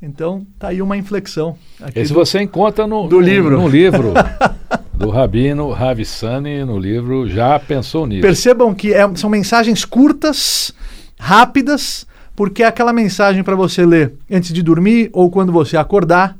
Então, 0.00 0.46
tá 0.58 0.68
aí 0.68 0.80
uma 0.80 0.96
inflexão. 0.96 1.56
aqui 1.82 1.98
Esse 1.98 2.12
do- 2.12 2.18
você 2.24 2.40
encontra 2.40 2.86
no, 2.86 3.08
do 3.08 3.20
livro. 3.20 3.60
No 3.60 3.68
livro 3.68 4.14
do 4.94 5.10
Rabino 5.10 5.70
Ravissani, 5.72 6.64
no 6.64 6.78
livro 6.78 7.28
Já 7.28 7.58
Pensou 7.58 8.06
Nisso. 8.06 8.22
Percebam 8.22 8.72
que 8.74 8.94
é- 8.94 9.12
são 9.16 9.28
mensagens 9.28 9.84
curtas, 9.84 10.72
rápidas, 11.18 12.06
porque 12.36 12.62
é 12.62 12.66
aquela 12.66 12.92
mensagem 12.92 13.42
para 13.42 13.56
você 13.56 13.84
ler 13.84 14.14
antes 14.30 14.52
de 14.52 14.62
dormir 14.62 15.10
ou 15.12 15.30
quando 15.30 15.50
você 15.50 15.76
acordar. 15.76 16.36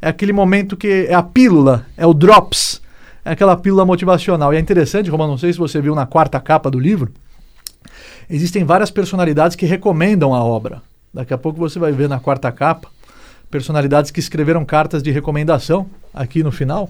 É 0.00 0.08
aquele 0.08 0.32
momento 0.32 0.76
que 0.76 1.06
é 1.08 1.14
a 1.14 1.22
pílula, 1.22 1.84
é 1.96 2.06
o 2.06 2.14
drops, 2.14 2.80
é 3.24 3.32
aquela 3.32 3.56
pílula 3.56 3.84
motivacional. 3.84 4.54
E 4.54 4.56
é 4.56 4.60
interessante, 4.60 5.10
Romano, 5.10 5.32
não 5.32 5.38
sei 5.38 5.52
se 5.52 5.58
você 5.58 5.80
viu 5.80 5.94
na 5.96 6.06
quarta 6.06 6.38
capa 6.38 6.70
do 6.70 6.78
livro, 6.78 7.12
existem 8.30 8.62
várias 8.64 8.90
personalidades 8.90 9.56
que 9.56 9.66
recomendam 9.66 10.32
a 10.32 10.42
obra. 10.44 10.80
Daqui 11.12 11.34
a 11.34 11.38
pouco 11.38 11.58
você 11.58 11.78
vai 11.78 11.90
ver 11.90 12.08
na 12.08 12.20
quarta 12.20 12.50
capa 12.52 12.88
personalidades 13.50 14.10
que 14.10 14.20
escreveram 14.20 14.64
cartas 14.64 15.02
de 15.02 15.10
recomendação 15.10 15.86
aqui 16.14 16.42
no 16.42 16.52
final. 16.52 16.88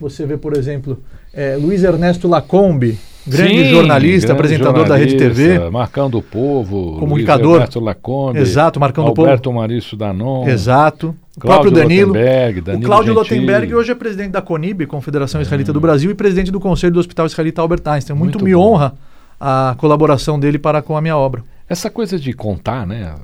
Você 0.00 0.26
vê, 0.26 0.36
por 0.36 0.56
exemplo, 0.56 0.98
eh, 1.32 1.56
Luiz 1.60 1.84
Ernesto 1.84 2.26
Lacombe, 2.26 2.98
grande 3.26 3.64
Sim, 3.64 3.70
jornalista, 3.70 4.26
grande 4.28 4.32
apresentador 4.32 4.88
da 4.88 4.96
Rede 4.96 5.16
TV. 5.16 5.42
jornalista, 5.42 5.70
Marcando 5.70 6.18
o 6.18 6.22
Povo, 6.22 6.98
Comunicador. 6.98 7.46
Luiz 7.46 7.56
Ernesto 7.60 7.80
Lacombe, 7.80 8.38
Exato, 8.40 8.80
Marcando 8.80 9.08
o 9.08 9.14
Povo. 9.14 9.28
Alberto 9.28 9.52
Marício 9.52 9.96
Danon, 9.96 10.48
Exato. 10.48 11.14
O 11.36 11.40
Cláudio 11.40 11.70
próprio 11.70 11.82
Danilo. 11.82 12.08
Lotenberg, 12.08 12.58
o 12.58 12.62
Danilo 12.62 12.84
Cláudio 12.84 13.14
Gentili. 13.14 13.36
Lotenberg 13.40 13.74
hoje 13.74 13.92
é 13.92 13.94
presidente 13.94 14.30
da 14.30 14.42
CONIB, 14.42 14.86
Confederação 14.86 15.40
Israelita 15.40 15.72
do 15.72 15.80
Brasil, 15.80 16.10
e 16.10 16.14
presidente 16.14 16.50
do 16.50 16.60
Conselho 16.60 16.92
do 16.92 17.00
Hospital 17.00 17.26
Israelita 17.26 17.60
Albert 17.60 17.82
Einstein. 17.86 18.16
Muito, 18.16 18.38
Muito 18.38 18.44
me 18.44 18.54
bom. 18.54 18.60
honra 18.60 18.94
a 19.40 19.74
colaboração 19.78 20.38
dele 20.38 20.58
para 20.58 20.80
com 20.80 20.96
a 20.96 21.00
minha 21.00 21.16
obra. 21.16 21.42
Essa 21.68 21.90
coisa 21.90 22.18
de 22.18 22.32
contar, 22.32 22.86
né, 22.86 23.14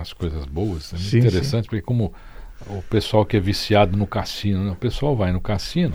as 0.00 0.12
coisas 0.12 0.44
boas, 0.46 0.92
é 0.92 0.96
muito 0.96 1.08
Sim, 1.10 1.18
interessante, 1.18 1.68
porque 1.68 1.82
como 1.82 2.12
o 2.66 2.82
pessoal 2.82 3.24
que 3.24 3.36
é 3.36 3.40
viciado 3.40 3.96
no 3.96 4.06
cassino, 4.06 4.64
né, 4.64 4.70
o 4.72 4.76
pessoal 4.76 5.14
vai 5.14 5.30
no 5.32 5.40
cassino, 5.40 5.94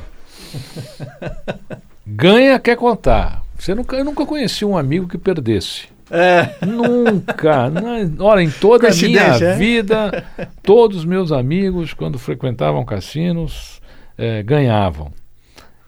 ganha, 2.05 2.57
quer 2.59 2.77
contar. 2.77 3.43
Você 3.57 3.75
nunca, 3.75 3.95
eu 3.97 4.05
nunca 4.05 4.25
conheci 4.25 4.63
um 4.63 4.77
amigo 4.77 5.07
que 5.07 5.17
perdesse. 5.17 5.87
É. 6.09 6.65
Nunca. 6.65 7.69
na- 7.69 8.23
olha, 8.23 8.41
em 8.41 8.49
toda 8.49 8.89
a 8.89 8.95
minha 8.95 9.21
é? 9.21 9.55
vida, 9.57 10.25
todos 10.63 10.99
os 10.99 11.05
meus 11.05 11.31
amigos, 11.31 11.93
quando 11.93 12.17
frequentavam 12.17 12.83
cassinos, 12.83 13.79
eh, 14.17 14.41
ganhavam. 14.41 15.11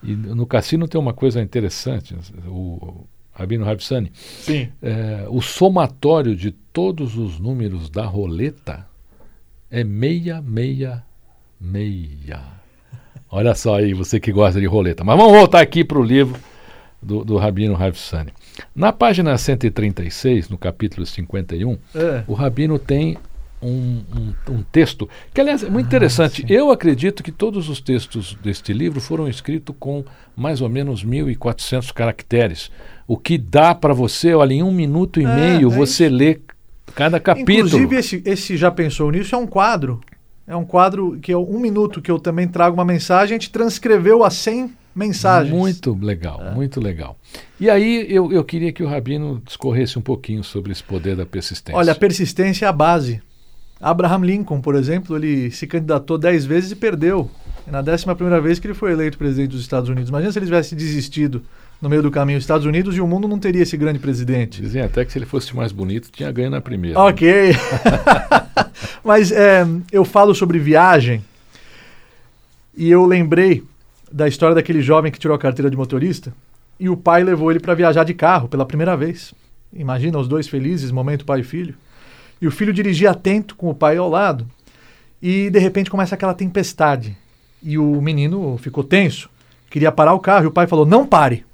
E 0.03 0.15
no 0.15 0.45
cassino 0.45 0.87
tem 0.87 0.99
uma 0.99 1.13
coisa 1.13 1.41
interessante, 1.41 2.15
o 2.47 3.05
Rabino 3.41 3.67
Harpsani, 3.67 4.11
Sim. 4.15 4.69
é, 4.81 5.25
o 5.29 5.41
somatório 5.41 6.35
de 6.35 6.51
todos 6.51 7.17
os 7.17 7.39
números 7.39 7.89
da 7.89 8.05
roleta 8.05 8.85
é 9.69 9.83
meia, 9.83 10.41
meia, 10.41 11.03
meia. 11.59 12.39
Olha 13.29 13.55
só 13.55 13.75
aí, 13.77 13.93
você 13.93 14.19
que 14.19 14.31
gosta 14.31 14.59
de 14.59 14.65
roleta. 14.65 15.03
Mas 15.03 15.17
vamos 15.17 15.33
voltar 15.33 15.61
aqui 15.61 15.83
para 15.83 15.97
o 15.99 16.03
livro 16.03 16.39
do, 17.01 17.23
do 17.23 17.37
Rabino 17.37 17.75
Harfsani. 17.75 18.31
Na 18.75 18.91
página 18.91 19.37
136, 19.37 20.49
no 20.49 20.57
capítulo 20.57 21.05
51, 21.05 21.77
É. 21.95 22.23
o 22.27 22.33
Rabino 22.33 22.77
tem 22.77 23.17
um, 23.61 24.01
um, 24.15 24.53
um 24.55 24.63
texto 24.63 25.07
que, 25.33 25.39
aliás, 25.39 25.63
é 25.63 25.69
muito 25.69 25.85
interessante. 25.85 26.45
Eu 26.49 26.71
acredito 26.71 27.21
que 27.21 27.31
todos 27.31 27.69
os 27.69 27.79
textos 27.79 28.37
deste 28.43 28.73
livro 28.73 28.99
foram 28.99 29.27
escritos 29.27 29.75
com 29.79 30.03
mais 30.35 30.61
ou 30.61 30.69
menos 30.69 31.05
1.400 31.05 31.93
caracteres. 31.93 32.71
O 33.07 33.17
que 33.17 33.37
dá 33.37 33.75
para 33.75 33.93
você, 33.93 34.33
olha, 34.33 34.53
em 34.53 34.63
um 34.63 34.71
minuto 34.71 35.19
e 35.19 35.25
É, 35.25 35.35
meio, 35.35 35.71
é 35.71 35.75
você 35.75 36.09
lê 36.09 36.39
cada 36.95 37.19
capítulo. 37.19 37.67
Inclusive, 37.67 37.95
esse, 37.95 38.23
esse 38.25 38.57
Já 38.57 38.71
Pensou 38.71 39.11
Nisso 39.11 39.35
é 39.35 39.37
um 39.37 39.47
quadro. 39.47 40.01
É 40.47 40.55
um 40.55 40.65
quadro 40.65 41.17
que 41.21 41.31
é 41.31 41.37
um 41.37 41.59
minuto 41.59 42.01
que 42.01 42.09
eu 42.11 42.19
também 42.19 42.47
trago 42.47 42.73
uma 42.75 42.85
mensagem. 42.85 43.35
A 43.35 43.39
gente 43.39 43.51
transcreveu 43.51 44.23
as 44.23 44.33
100 44.33 44.71
mensagens. 44.95 45.55
Muito 45.55 45.97
legal, 46.01 46.41
É. 46.41 46.51
muito 46.53 46.81
legal. 46.81 47.17
E 47.59 47.69
aí 47.69 48.05
eu, 48.09 48.31
eu 48.31 48.43
queria 48.43 48.73
que 48.73 48.83
o 48.83 48.87
Rabino 48.87 49.41
discorresse 49.45 49.97
um 49.97 50.01
pouquinho 50.01 50.43
sobre 50.43 50.71
esse 50.71 50.83
poder 50.83 51.15
da 51.15 51.25
persistência. 51.25 51.77
Olha, 51.77 51.93
a 51.93 51.95
persistência 51.95 52.65
é 52.65 52.67
a 52.67 52.73
base. 52.73 53.21
Abraham 53.81 54.23
Lincoln, 54.23 54.61
por 54.61 54.75
exemplo, 54.75 55.15
ele 55.17 55.49
se 55.49 55.65
candidatou 55.65 56.17
10 56.17 56.45
vezes 56.45 56.71
e 56.71 56.75
perdeu. 56.75 57.29
É 57.67 57.71
na 57.71 57.81
décima 57.81 58.15
primeira 58.15 58.39
vez 58.39 58.59
que 58.59 58.67
ele 58.67 58.73
foi 58.73 58.91
eleito 58.91 59.17
presidente 59.17 59.51
dos 59.51 59.61
Estados 59.61 59.89
Unidos. 59.89 60.09
Imagina 60.09 60.31
se 60.31 60.37
ele 60.37 60.45
tivesse 60.45 60.75
desistido 60.75 61.41
no 61.81 61.89
meio 61.89 62.03
do 62.03 62.11
caminho 62.11 62.37
dos 62.37 62.43
Estados 62.43 62.65
Unidos 62.65 62.95
e 62.95 63.01
o 63.01 63.07
mundo 63.07 63.27
não 63.27 63.39
teria 63.39 63.63
esse 63.63 63.75
grande 63.75 63.97
presidente. 63.97 64.61
Dizem 64.61 64.83
até 64.83 65.03
que 65.03 65.11
se 65.11 65.17
ele 65.17 65.25
fosse 65.25 65.55
mais 65.55 65.71
bonito, 65.71 66.11
tinha 66.11 66.31
ganho 66.31 66.51
na 66.51 66.61
primeira. 66.61 66.99
Ok. 66.99 67.55
Mas 69.03 69.31
é, 69.31 69.65
eu 69.91 70.05
falo 70.05 70.35
sobre 70.35 70.59
viagem 70.59 71.23
e 72.77 72.89
eu 72.89 73.05
lembrei 73.05 73.63
da 74.11 74.27
história 74.27 74.53
daquele 74.53 74.81
jovem 74.81 75.11
que 75.11 75.19
tirou 75.19 75.35
a 75.35 75.39
carteira 75.39 75.71
de 75.71 75.77
motorista 75.77 76.31
e 76.79 76.87
o 76.87 76.95
pai 76.95 77.23
levou 77.23 77.49
ele 77.49 77.59
para 77.59 77.73
viajar 77.73 78.03
de 78.03 78.13
carro 78.13 78.47
pela 78.47 78.65
primeira 78.65 78.95
vez. 78.95 79.33
Imagina 79.73 80.19
os 80.19 80.27
dois 80.27 80.47
felizes, 80.47 80.91
momento 80.91 81.25
pai 81.25 81.39
e 81.39 81.43
filho. 81.43 81.73
E 82.41 82.47
o 82.47 82.51
filho 82.51 82.73
dirigia 82.73 83.11
atento 83.11 83.55
com 83.55 83.69
o 83.69 83.75
pai 83.75 83.97
ao 83.97 84.09
lado 84.09 84.47
e 85.21 85.49
de 85.51 85.59
repente 85.59 85.91
começa 85.91 86.15
aquela 86.15 86.33
tempestade. 86.33 87.15
E 87.61 87.77
o 87.77 88.01
menino 88.01 88.57
ficou 88.57 88.83
tenso, 88.83 89.29
queria 89.69 89.91
parar 89.91 90.13
o 90.13 90.19
carro 90.19 90.45
e 90.45 90.47
o 90.47 90.51
pai 90.51 90.65
falou: 90.65 90.85
Não 90.85 91.05
pare. 91.05 91.45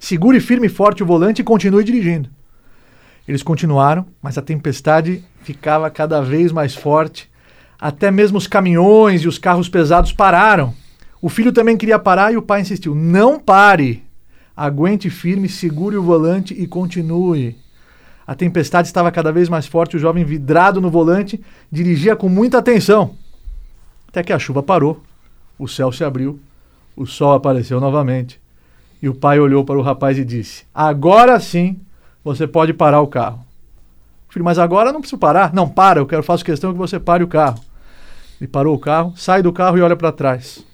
Segure 0.00 0.40
firme 0.40 0.68
e 0.68 0.70
forte 0.70 1.02
o 1.02 1.06
volante 1.06 1.42
e 1.42 1.44
continue 1.44 1.84
dirigindo. 1.84 2.30
Eles 3.28 3.42
continuaram, 3.42 4.06
mas 4.22 4.38
a 4.38 4.42
tempestade 4.42 5.22
ficava 5.42 5.90
cada 5.90 6.22
vez 6.22 6.52
mais 6.52 6.74
forte. 6.74 7.28
Até 7.78 8.10
mesmo 8.10 8.38
os 8.38 8.46
caminhões 8.46 9.22
e 9.22 9.28
os 9.28 9.36
carros 9.36 9.68
pesados 9.68 10.12
pararam. 10.12 10.72
O 11.20 11.28
filho 11.28 11.52
também 11.52 11.76
queria 11.76 11.98
parar 11.98 12.32
e 12.32 12.38
o 12.38 12.42
pai 12.42 12.62
insistiu: 12.62 12.94
Não 12.94 13.38
pare. 13.38 14.02
Aguente 14.56 15.10
firme, 15.10 15.50
segure 15.50 15.96
o 15.96 16.02
volante 16.02 16.54
e 16.54 16.66
continue. 16.66 17.54
A 18.26 18.34
tempestade 18.34 18.88
estava 18.88 19.12
cada 19.12 19.30
vez 19.30 19.48
mais 19.48 19.66
forte. 19.66 19.96
O 19.96 20.00
jovem, 20.00 20.24
vidrado 20.24 20.80
no 20.80 20.90
volante, 20.90 21.40
dirigia 21.70 22.16
com 22.16 22.28
muita 22.28 22.58
atenção. 22.58 23.14
Até 24.08 24.22
que 24.22 24.32
a 24.32 24.38
chuva 24.38 24.62
parou, 24.62 25.02
o 25.58 25.68
céu 25.68 25.92
se 25.92 26.02
abriu, 26.02 26.40
o 26.96 27.06
sol 27.06 27.34
apareceu 27.34 27.78
novamente. 27.78 28.40
E 29.00 29.08
o 29.08 29.14
pai 29.14 29.38
olhou 29.38 29.64
para 29.64 29.78
o 29.78 29.82
rapaz 29.82 30.18
e 30.18 30.24
disse: 30.24 30.64
Agora 30.74 31.38
sim 31.38 31.78
você 32.24 32.46
pode 32.46 32.72
parar 32.72 33.00
o 33.00 33.06
carro. 33.06 33.44
Filho, 34.28 34.44
mas 34.44 34.58
agora 34.58 34.88
eu 34.88 34.92
não 34.92 35.00
preciso 35.00 35.18
parar. 35.18 35.54
Não, 35.54 35.68
para, 35.68 36.00
eu 36.00 36.06
quero, 36.06 36.22
faço 36.22 36.44
questão 36.44 36.72
que 36.72 36.78
você 36.78 36.98
pare 36.98 37.22
o 37.22 37.28
carro. 37.28 37.60
Ele 38.40 38.48
parou 38.48 38.74
o 38.74 38.78
carro, 38.78 39.14
sai 39.16 39.42
do 39.42 39.52
carro 39.52 39.78
e 39.78 39.82
olha 39.82 39.96
para 39.96 40.10
trás. 40.10 40.64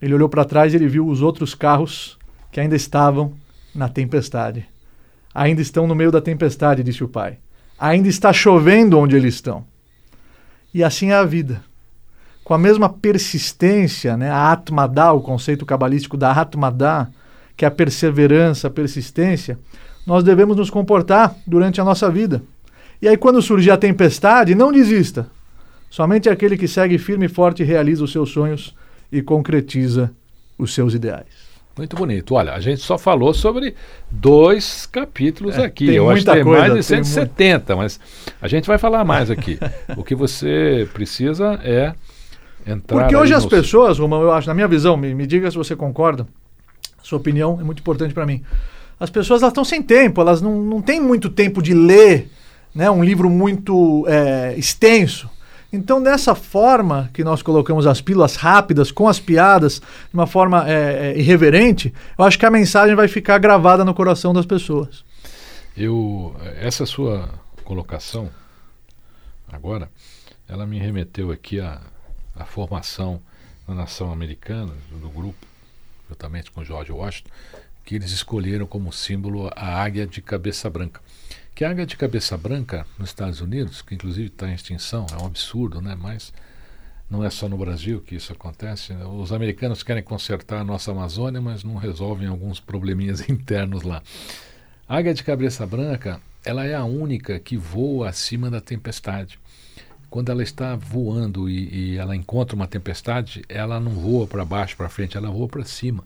Ele 0.00 0.14
olhou 0.14 0.28
para 0.28 0.44
trás 0.44 0.72
e 0.72 0.76
ele 0.76 0.88
viu 0.88 1.06
os 1.06 1.22
outros 1.22 1.54
carros 1.54 2.18
que 2.50 2.60
ainda 2.60 2.74
estavam 2.74 3.32
na 3.74 3.88
tempestade. 3.88 4.66
Ainda 5.38 5.60
estão 5.60 5.86
no 5.86 5.94
meio 5.94 6.10
da 6.10 6.18
tempestade, 6.18 6.82
disse 6.82 7.04
o 7.04 7.08
pai. 7.08 7.36
Ainda 7.78 8.08
está 8.08 8.32
chovendo 8.32 8.98
onde 8.98 9.14
eles 9.14 9.34
estão. 9.34 9.66
E 10.72 10.82
assim 10.82 11.10
é 11.10 11.14
a 11.14 11.24
vida. 11.24 11.62
Com 12.42 12.54
a 12.54 12.58
mesma 12.58 12.88
persistência, 12.88 14.16
né, 14.16 14.30
a 14.30 14.50
Atmadá, 14.50 15.12
o 15.12 15.20
conceito 15.20 15.66
cabalístico 15.66 16.16
da 16.16 16.32
Atmadá, 16.32 17.08
que 17.54 17.66
é 17.66 17.68
a 17.68 17.70
perseverança, 17.70 18.68
a 18.68 18.70
persistência, 18.70 19.58
nós 20.06 20.24
devemos 20.24 20.56
nos 20.56 20.70
comportar 20.70 21.36
durante 21.46 21.82
a 21.82 21.84
nossa 21.84 22.10
vida. 22.10 22.42
E 23.02 23.06
aí, 23.06 23.16
quando 23.18 23.42
surgir 23.42 23.72
a 23.72 23.76
tempestade, 23.76 24.54
não 24.54 24.72
desista. 24.72 25.28
Somente 25.90 26.30
aquele 26.30 26.56
que 26.56 26.66
segue 26.66 26.96
firme 26.96 27.26
e 27.26 27.28
forte 27.28 27.62
realiza 27.62 28.02
os 28.02 28.10
seus 28.10 28.30
sonhos 28.30 28.74
e 29.12 29.20
concretiza 29.20 30.10
os 30.56 30.72
seus 30.72 30.94
ideais. 30.94 31.45
Muito 31.76 31.94
bonito. 31.94 32.34
Olha, 32.34 32.54
a 32.54 32.60
gente 32.60 32.80
só 32.80 32.96
falou 32.96 33.34
sobre 33.34 33.74
dois 34.10 34.86
capítulos 34.86 35.58
É, 35.58 35.64
aqui. 35.64 35.94
Eu 35.94 36.08
acho 36.08 36.24
que 36.24 36.32
tem 36.32 36.42
coisa, 36.42 36.60
mais 36.60 36.86
de 36.86 36.88
tem 36.88 37.04
170, 37.04 37.76
mas 37.76 38.00
a 38.40 38.48
gente 38.48 38.66
vai 38.66 38.78
falar 38.78 39.04
mais 39.04 39.30
aqui. 39.30 39.58
o 39.94 40.02
que 40.02 40.14
você 40.14 40.88
precisa 40.94 41.60
é 41.62 41.92
entrar. 42.66 43.00
Porque 43.00 43.14
hoje 43.14 43.34
as 43.34 43.44
pessoas, 43.44 43.98
Romão, 43.98 44.22
eu 44.22 44.32
acho, 44.32 44.48
na 44.48 44.54
minha 44.54 44.66
visão, 44.66 44.96
me, 44.96 45.14
me 45.14 45.26
diga 45.26 45.50
se 45.50 45.56
você 45.56 45.76
concorda, 45.76 46.26
sua 47.02 47.18
opinião 47.18 47.58
é 47.60 47.64
muito 47.64 47.80
importante 47.80 48.14
para 48.14 48.24
mim. 48.24 48.42
As 48.98 49.10
pessoas 49.10 49.42
estão 49.42 49.62
sem 49.62 49.82
tempo, 49.82 50.22
elas 50.22 50.40
não, 50.40 50.62
não 50.62 50.80
têm 50.80 50.98
muito 50.98 51.28
tempo 51.28 51.60
de 51.60 51.74
ler 51.74 52.30
né, 52.74 52.90
um 52.90 53.04
livro 53.04 53.28
muito 53.28 54.06
é, 54.08 54.54
extenso. 54.56 55.28
Então, 55.72 56.02
dessa 56.02 56.34
forma 56.34 57.10
que 57.12 57.24
nós 57.24 57.42
colocamos 57.42 57.86
as 57.86 58.00
pílulas 58.00 58.36
rápidas, 58.36 58.90
com 58.90 59.08
as 59.08 59.18
piadas, 59.18 59.80
de 59.80 60.14
uma 60.14 60.26
forma 60.26 60.68
é, 60.68 61.12
é, 61.12 61.18
irreverente, 61.18 61.92
eu 62.18 62.24
acho 62.24 62.38
que 62.38 62.46
a 62.46 62.50
mensagem 62.50 62.94
vai 62.94 63.08
ficar 63.08 63.38
gravada 63.38 63.84
no 63.84 63.92
coração 63.92 64.32
das 64.32 64.46
pessoas. 64.46 65.04
Eu, 65.76 66.34
essa 66.60 66.86
sua 66.86 67.28
colocação 67.64 68.30
agora, 69.48 69.90
ela 70.48 70.66
me 70.66 70.78
remeteu 70.78 71.30
aqui 71.30 71.60
à, 71.60 71.80
à 72.34 72.44
formação 72.44 73.20
na 73.66 73.74
nação 73.74 74.12
americana, 74.12 74.72
do 74.90 75.08
grupo, 75.08 75.46
juntamente 76.08 76.50
com 76.50 76.64
George 76.64 76.92
Washington, 76.92 77.30
que 77.84 77.94
eles 77.94 78.12
escolheram 78.12 78.66
como 78.66 78.92
símbolo 78.92 79.50
a 79.54 79.82
águia 79.82 80.06
de 80.06 80.22
cabeça 80.22 80.70
branca. 80.70 81.00
Que 81.56 81.64
a 81.64 81.70
águia 81.70 81.86
de 81.86 81.96
cabeça 81.96 82.36
branca 82.36 82.86
nos 82.98 83.08
Estados 83.08 83.40
Unidos, 83.40 83.80
que 83.80 83.94
inclusive 83.94 84.26
está 84.26 84.46
em 84.46 84.52
extinção, 84.52 85.06
é 85.10 85.22
um 85.22 85.24
absurdo, 85.24 85.80
né? 85.80 85.96
mas 85.98 86.30
não 87.08 87.24
é 87.24 87.30
só 87.30 87.48
no 87.48 87.56
Brasil 87.56 88.02
que 88.02 88.14
isso 88.14 88.30
acontece. 88.30 88.92
né? 88.92 89.06
Os 89.06 89.32
americanos 89.32 89.82
querem 89.82 90.02
consertar 90.02 90.60
a 90.60 90.64
nossa 90.64 90.90
Amazônia, 90.90 91.40
mas 91.40 91.64
não 91.64 91.76
resolvem 91.76 92.28
alguns 92.28 92.60
probleminhas 92.60 93.24
internos 93.30 93.84
lá. 93.84 94.02
A 94.86 94.98
águia 94.98 95.14
de 95.14 95.24
cabeça 95.24 95.66
branca, 95.66 96.20
ela 96.44 96.66
é 96.66 96.74
a 96.74 96.84
única 96.84 97.40
que 97.40 97.56
voa 97.56 98.10
acima 98.10 98.50
da 98.50 98.60
tempestade. 98.60 99.38
Quando 100.10 100.30
ela 100.30 100.42
está 100.42 100.76
voando 100.76 101.48
e, 101.48 101.94
e 101.94 101.96
ela 101.96 102.14
encontra 102.14 102.54
uma 102.54 102.66
tempestade, 102.66 103.42
ela 103.48 103.80
não 103.80 103.92
voa 103.92 104.26
para 104.26 104.44
baixo, 104.44 104.76
para 104.76 104.90
frente, 104.90 105.16
ela 105.16 105.30
voa 105.30 105.48
para 105.48 105.64
cima. 105.64 106.04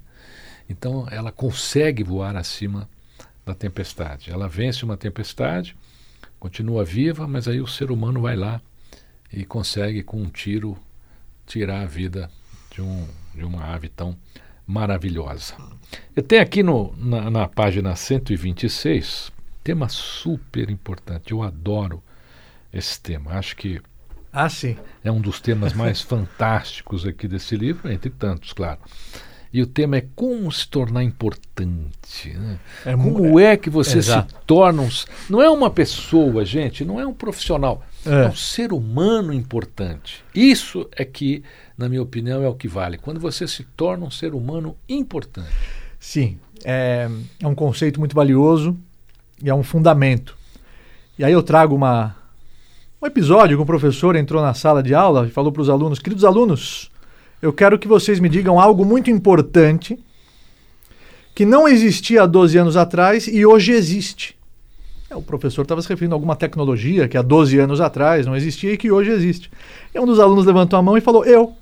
Então 0.68 1.08
ela 1.10 1.32
consegue 1.32 2.04
voar 2.04 2.36
acima 2.36 2.88
da 3.50 3.54
tempestade. 3.54 4.30
Ela 4.30 4.48
vence 4.48 4.84
uma 4.84 4.96
tempestade, 4.96 5.76
continua 6.38 6.84
viva, 6.84 7.26
mas 7.26 7.48
aí 7.48 7.60
o 7.60 7.66
ser 7.66 7.90
humano 7.90 8.22
vai 8.22 8.36
lá 8.36 8.60
e 9.32 9.44
consegue 9.44 10.02
com 10.02 10.22
um 10.22 10.28
tiro 10.28 10.78
tirar 11.46 11.82
a 11.82 11.86
vida 11.86 12.30
de, 12.70 12.80
um, 12.80 13.06
de 13.34 13.44
uma 13.44 13.64
ave 13.74 13.88
tão 13.88 14.16
maravilhosa. 14.66 15.54
Eu 16.14 16.22
tenho 16.22 16.42
aqui 16.42 16.62
no, 16.62 16.94
na, 16.96 17.28
na 17.30 17.48
página 17.48 17.96
126 17.96 19.32
tema 19.64 19.88
super 19.88 20.70
importante. 20.70 21.32
Eu 21.32 21.42
adoro 21.42 22.02
esse 22.72 23.00
tema. 23.00 23.32
Acho 23.32 23.56
que 23.56 23.80
Ah, 24.32 24.48
sim. 24.48 24.76
é 25.02 25.10
um 25.10 25.20
dos 25.20 25.40
temas 25.40 25.72
mais 25.72 26.00
fantásticos 26.00 27.04
aqui 27.04 27.26
desse 27.26 27.56
livro, 27.56 27.90
entre 27.90 28.10
tantos, 28.10 28.52
claro. 28.52 28.78
E 29.52 29.60
o 29.60 29.66
tema 29.66 29.96
é 29.96 30.06
como 30.14 30.50
se 30.52 30.68
tornar 30.68 31.02
importante. 31.02 32.30
Né? 32.32 32.58
É 32.86 32.96
como 32.96 33.38
é 33.38 33.56
que 33.56 33.68
você 33.68 33.98
Exato. 33.98 34.32
se 34.32 34.40
torna 34.46 34.82
um. 34.82 34.88
Não 35.28 35.42
é 35.42 35.50
uma 35.50 35.70
pessoa, 35.70 36.44
gente, 36.44 36.84
não 36.84 37.00
é 37.00 37.06
um 37.06 37.12
profissional. 37.12 37.84
É. 38.06 38.24
É. 38.24 38.28
um 38.28 38.34
ser 38.34 38.72
humano 38.72 39.32
importante. 39.32 40.24
Isso 40.34 40.88
é 40.92 41.04
que, 41.04 41.42
na 41.76 41.88
minha 41.88 42.00
opinião, 42.00 42.42
é 42.42 42.48
o 42.48 42.54
que 42.54 42.68
vale. 42.68 42.96
Quando 42.96 43.20
você 43.20 43.46
se 43.46 43.64
torna 43.76 44.06
um 44.06 44.10
ser 44.10 44.34
humano 44.34 44.76
importante. 44.88 45.50
Sim, 45.98 46.38
é, 46.64 47.10
é 47.40 47.46
um 47.46 47.54
conceito 47.54 48.00
muito 48.00 48.14
valioso 48.14 48.76
e 49.42 49.50
é 49.50 49.54
um 49.54 49.62
fundamento. 49.62 50.36
E 51.18 51.24
aí 51.24 51.32
eu 51.32 51.42
trago 51.42 51.74
uma, 51.74 52.16
um 53.02 53.06
episódio 53.06 53.56
que 53.56 53.62
o 53.62 53.66
professor 53.66 54.16
entrou 54.16 54.40
na 54.40 54.54
sala 54.54 54.82
de 54.82 54.94
aula 54.94 55.26
e 55.26 55.30
falou 55.30 55.52
para 55.52 55.60
os 55.60 55.68
alunos: 55.68 55.98
queridos 55.98 56.24
alunos, 56.24 56.90
eu 57.42 57.52
quero 57.52 57.78
que 57.78 57.88
vocês 57.88 58.20
me 58.20 58.28
digam 58.28 58.60
algo 58.60 58.84
muito 58.84 59.10
importante 59.10 59.98
que 61.34 61.44
não 61.46 61.66
existia 61.66 62.22
há 62.22 62.26
12 62.26 62.58
anos 62.58 62.76
atrás 62.76 63.26
e 63.26 63.46
hoje 63.46 63.72
existe. 63.72 64.36
É, 65.08 65.16
O 65.16 65.22
professor 65.22 65.62
estava 65.62 65.80
se 65.80 65.88
referindo 65.88 66.14
a 66.14 66.16
alguma 66.16 66.36
tecnologia 66.36 67.08
que 67.08 67.16
há 67.16 67.22
12 67.22 67.58
anos 67.58 67.80
atrás 67.80 68.26
não 68.26 68.36
existia 68.36 68.72
e 68.72 68.76
que 68.76 68.90
hoje 68.90 69.10
existe. 69.10 69.50
E 69.94 69.98
um 69.98 70.06
dos 70.06 70.20
alunos 70.20 70.44
levantou 70.46 70.78
a 70.78 70.82
mão 70.82 70.96
e 70.96 71.00
falou: 71.00 71.24
Eu. 71.24 71.54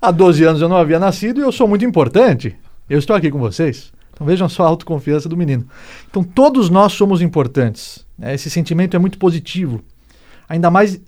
Há 0.00 0.10
12 0.10 0.44
anos 0.44 0.62
eu 0.62 0.68
não 0.68 0.76
havia 0.76 0.98
nascido 0.98 1.40
e 1.40 1.42
eu 1.42 1.52
sou 1.52 1.68
muito 1.68 1.84
importante. 1.84 2.56
Eu 2.88 2.98
estou 2.98 3.14
aqui 3.14 3.30
com 3.30 3.38
vocês. 3.38 3.92
Então 4.12 4.26
vejam 4.26 4.48
só 4.48 4.64
a 4.64 4.68
autoconfiança 4.68 5.28
do 5.28 5.36
menino. 5.36 5.66
Então 6.08 6.22
todos 6.22 6.70
nós 6.70 6.92
somos 6.92 7.20
importantes. 7.20 8.06
né? 8.18 8.34
Esse 8.34 8.48
sentimento 8.48 8.96
é 8.96 8.98
muito 8.98 9.18
positivo. 9.18 9.82
Ainda 10.48 10.70
mais 10.70 11.00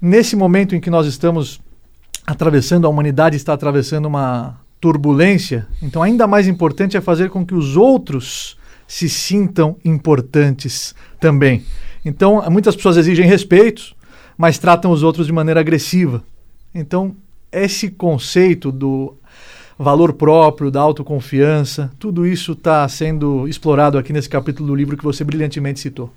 nesse 0.00 0.36
momento 0.36 0.74
em 0.74 0.80
que 0.80 0.90
nós 0.90 1.06
estamos 1.06 1.60
atravessando, 2.28 2.86
a 2.86 2.90
humanidade 2.90 3.36
está 3.36 3.54
atravessando 3.54 4.04
uma 4.04 4.60
turbulência. 4.78 5.66
Então 5.82 6.02
ainda 6.02 6.26
mais 6.26 6.46
importante 6.46 6.94
é 6.94 7.00
fazer 7.00 7.30
com 7.30 7.44
que 7.44 7.54
os 7.54 7.74
outros 7.74 8.58
se 8.86 9.08
sintam 9.08 9.76
importantes 9.82 10.94
também. 11.18 11.64
Então 12.04 12.44
muitas 12.50 12.76
pessoas 12.76 12.98
exigem 12.98 13.26
respeito, 13.26 13.96
mas 14.36 14.58
tratam 14.58 14.90
os 14.90 15.02
outros 15.02 15.26
de 15.26 15.32
maneira 15.32 15.60
agressiva. 15.60 16.22
Então, 16.74 17.16
esse 17.50 17.88
conceito 17.88 18.70
do 18.70 19.16
valor 19.78 20.12
próprio, 20.12 20.70
da 20.70 20.82
autoconfiança, 20.82 21.90
tudo 21.98 22.26
isso 22.26 22.52
está 22.52 22.86
sendo 22.88 23.48
explorado 23.48 23.96
aqui 23.96 24.12
nesse 24.12 24.28
capítulo 24.28 24.68
do 24.68 24.74
livro 24.74 24.98
que 24.98 25.04
você 25.04 25.24
brilhantemente 25.24 25.80
citou. 25.80 26.12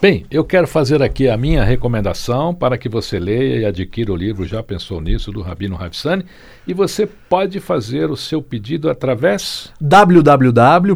Bem, 0.00 0.24
eu 0.30 0.42
quero 0.42 0.66
fazer 0.66 1.02
aqui 1.02 1.28
a 1.28 1.36
minha 1.36 1.62
recomendação 1.62 2.54
para 2.54 2.78
que 2.78 2.88
você 2.88 3.18
leia 3.20 3.58
e 3.58 3.66
adquira 3.66 4.10
o 4.10 4.16
livro 4.16 4.46
Já 4.46 4.62
Pensou 4.62 4.98
Nisso, 4.98 5.30
do 5.30 5.42
Rabino 5.42 5.76
Ravsani. 5.76 6.24
E 6.66 6.72
você 6.72 7.06
pode 7.06 7.60
fazer 7.60 8.10
o 8.10 8.16
seu 8.16 8.40
pedido 8.40 8.88
através. 8.88 9.70
www.ravsani, 9.78 10.88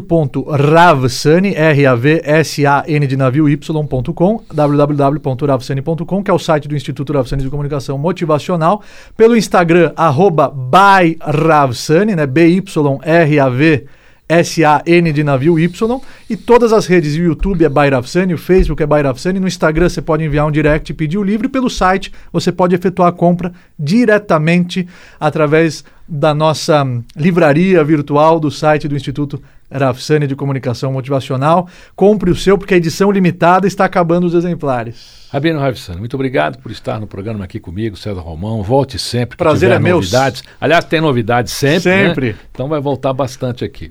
R-A-V-S-A-N 1.53 3.05
de 3.05 3.15
www.ravsani.com, 4.51 6.23
que 6.23 6.31
é 6.31 6.33
o 6.33 6.39
site 6.39 6.67
do 6.67 6.75
Instituto 6.75 7.13
Ravsani 7.13 7.43
de 7.43 7.49
Comunicação 7.51 7.99
Motivacional, 7.99 8.81
pelo 9.15 9.37
Instagram, 9.37 9.93
arroba 9.95 10.51
né, 12.15 12.25
B-Y-R-A-V 12.25 13.85
S-A-N 14.27 15.13
de 15.13 15.23
navio 15.23 15.59
Y, 15.59 16.01
e 16.29 16.35
todas 16.35 16.73
as 16.73 16.87
redes, 16.87 17.15
o 17.15 17.21
YouTube 17.21 17.63
é 17.63 17.69
Bairafsani, 17.69 18.33
o 18.33 18.37
Facebook 18.37 18.81
é 18.81 18.85
Bairafsani, 18.85 19.39
no 19.39 19.47
Instagram 19.47 19.87
você 19.87 20.01
pode 20.01 20.23
enviar 20.23 20.47
um 20.47 20.51
direct 20.51 20.91
e 20.91 20.95
pedir 20.95 21.17
o 21.17 21.23
livro, 21.23 21.45
e 21.45 21.49
pelo 21.49 21.69
site 21.69 22.11
você 22.33 22.51
pode 22.51 22.73
efetuar 22.73 23.09
a 23.09 23.11
compra 23.11 23.53
diretamente 23.77 24.87
através 25.19 25.83
da 26.07 26.33
nossa 26.33 26.85
livraria 27.15 27.83
virtual 27.83 28.39
do 28.39 28.51
site 28.51 28.87
do 28.87 28.95
Instituto 28.95 29.41
Rafsani 29.71 30.27
de 30.27 30.35
Comunicação 30.35 30.91
Motivacional. 30.93 31.67
Compre 31.95 32.29
o 32.29 32.35
seu, 32.35 32.57
porque 32.57 32.73
a 32.73 32.77
edição 32.77 33.11
limitada 33.11 33.67
está 33.67 33.85
acabando 33.85 34.25
os 34.25 34.33
exemplares. 34.33 35.25
Rabino 35.31 35.59
Ravsani, 35.59 35.99
muito 35.99 36.13
obrigado 36.13 36.59
por 36.59 36.71
estar 36.71 36.99
no 36.99 37.07
programa 37.07 37.43
aqui 37.43 37.59
comigo, 37.59 37.97
César 37.97 38.21
Romão. 38.21 38.63
Volte 38.63 38.97
sempre. 38.97 39.35
Prazer 39.35 39.71
é 39.71 39.79
meu. 39.79 39.97
novidades. 39.97 40.43
Aliás, 40.61 40.85
tem 40.85 41.01
novidades 41.01 41.51
sempre. 41.51 41.89
né? 41.89 42.07
Sempre. 42.07 42.35
Então 42.51 42.67
vai 42.67 42.79
voltar 42.79 43.11
bastante 43.11 43.65
aqui. 43.65 43.89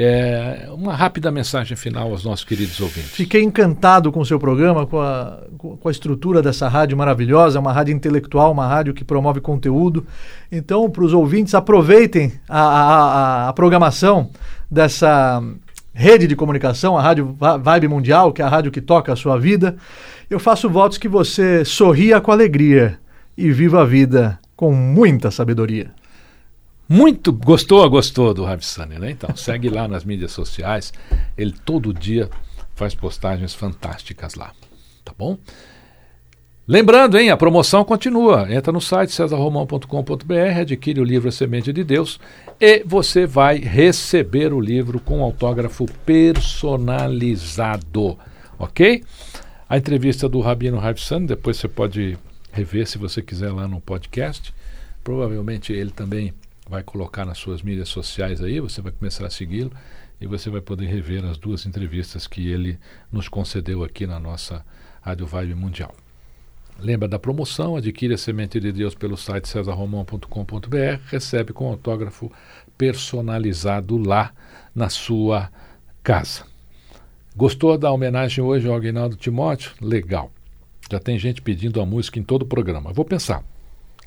É, 0.00 0.68
uma 0.70 0.94
rápida 0.94 1.28
mensagem 1.28 1.76
final 1.76 2.12
aos 2.12 2.24
nossos 2.24 2.44
queridos 2.44 2.78
ouvintes. 2.80 3.10
Fiquei 3.10 3.42
encantado 3.42 4.12
com 4.12 4.20
o 4.20 4.24
seu 4.24 4.38
programa, 4.38 4.86
com 4.86 5.00
a, 5.00 5.40
com 5.58 5.88
a 5.88 5.90
estrutura 5.90 6.40
dessa 6.40 6.68
rádio 6.68 6.96
maravilhosa, 6.96 7.58
uma 7.58 7.72
rádio 7.72 7.96
intelectual, 7.96 8.52
uma 8.52 8.64
rádio 8.64 8.94
que 8.94 9.02
promove 9.02 9.40
conteúdo. 9.40 10.06
Então, 10.52 10.88
para 10.88 11.02
os 11.02 11.12
ouvintes, 11.12 11.52
aproveitem 11.52 12.32
a, 12.48 12.60
a, 12.60 12.92
a, 12.92 13.48
a 13.48 13.52
programação 13.52 14.30
dessa 14.70 15.42
rede 15.92 16.28
de 16.28 16.36
comunicação, 16.36 16.96
a 16.96 17.02
Rádio 17.02 17.36
Vibe 17.60 17.88
Mundial, 17.88 18.32
que 18.32 18.40
é 18.40 18.44
a 18.44 18.48
rádio 18.48 18.70
que 18.70 18.80
toca 18.80 19.12
a 19.12 19.16
sua 19.16 19.36
vida. 19.36 19.76
Eu 20.30 20.38
faço 20.38 20.70
votos 20.70 20.96
que 20.96 21.08
você 21.08 21.64
sorria 21.64 22.20
com 22.20 22.30
alegria 22.30 23.00
e 23.36 23.50
viva 23.50 23.82
a 23.82 23.84
vida 23.84 24.38
com 24.54 24.72
muita 24.72 25.32
sabedoria. 25.32 25.97
Muito 26.88 27.32
gostou, 27.32 27.88
gostou 27.90 28.32
do 28.32 28.44
Ravsani, 28.44 28.98
né? 28.98 29.10
Então, 29.10 29.36
segue 29.36 29.68
lá 29.68 29.86
nas 29.86 30.04
mídias 30.04 30.32
sociais. 30.32 30.92
Ele 31.36 31.52
todo 31.52 31.92
dia 31.92 32.30
faz 32.74 32.94
postagens 32.94 33.54
fantásticas 33.54 34.34
lá. 34.34 34.52
Tá 35.04 35.12
bom? 35.16 35.36
Lembrando, 36.66 37.18
hein, 37.18 37.30
a 37.30 37.36
promoção 37.36 37.84
continua. 37.84 38.52
Entra 38.52 38.70
no 38.70 38.80
site 38.80 39.12
cesarromão.com.br, 39.12 40.60
adquire 40.60 41.00
o 41.00 41.04
livro 41.04 41.28
A 41.28 41.32
Semente 41.32 41.72
de 41.72 41.82
Deus 41.82 42.20
e 42.60 42.82
você 42.84 43.26
vai 43.26 43.58
receber 43.58 44.52
o 44.52 44.60
livro 44.60 45.00
com 45.00 45.22
autógrafo 45.22 45.86
personalizado, 46.04 48.18
ok? 48.58 49.02
A 49.66 49.78
entrevista 49.78 50.28
do 50.28 50.40
Rabino 50.40 50.78
Ravsani, 50.78 51.26
depois 51.26 51.56
você 51.56 51.68
pode 51.68 52.18
rever 52.52 52.86
se 52.86 52.98
você 52.98 53.22
quiser 53.22 53.50
lá 53.50 53.66
no 53.66 53.80
podcast. 53.80 54.52
Provavelmente 55.02 55.72
ele 55.72 55.90
também 55.90 56.34
vai 56.68 56.82
colocar 56.82 57.24
nas 57.24 57.38
suas 57.38 57.62
mídias 57.62 57.88
sociais 57.88 58.42
aí, 58.42 58.60
você 58.60 58.82
vai 58.82 58.92
começar 58.92 59.26
a 59.26 59.30
segui-lo 59.30 59.72
e 60.20 60.26
você 60.26 60.50
vai 60.50 60.60
poder 60.60 60.86
rever 60.86 61.24
as 61.24 61.38
duas 61.38 61.64
entrevistas 61.64 62.26
que 62.26 62.48
ele 62.48 62.78
nos 63.10 63.28
concedeu 63.28 63.82
aqui 63.82 64.06
na 64.06 64.20
nossa 64.20 64.64
Rádio 65.00 65.26
Vibe 65.26 65.54
Mundial. 65.54 65.94
Lembra 66.78 67.08
da 67.08 67.18
promoção, 67.18 67.74
adquire 67.74 68.14
a 68.14 68.18
Semente 68.18 68.60
de 68.60 68.70
Deus 68.70 68.94
pelo 68.94 69.16
site 69.16 69.48
cesarromão.com.br, 69.48 71.00
recebe 71.06 71.52
com 71.52 71.68
autógrafo 71.68 72.30
personalizado 72.76 73.96
lá 73.96 74.32
na 74.74 74.88
sua 74.88 75.50
casa. 76.02 76.44
Gostou 77.34 77.76
da 77.78 77.90
homenagem 77.90 78.44
hoje 78.44 78.68
ao 78.68 78.74
Aguinaldo 78.74 79.16
Timóteo? 79.16 79.72
Legal. 79.80 80.30
Já 80.90 81.00
tem 81.00 81.18
gente 81.18 81.42
pedindo 81.42 81.80
a 81.80 81.86
música 81.86 82.18
em 82.18 82.22
todo 82.22 82.42
o 82.42 82.46
programa. 82.46 82.90
Eu 82.90 82.94
vou 82.94 83.04
pensar. 83.04 83.44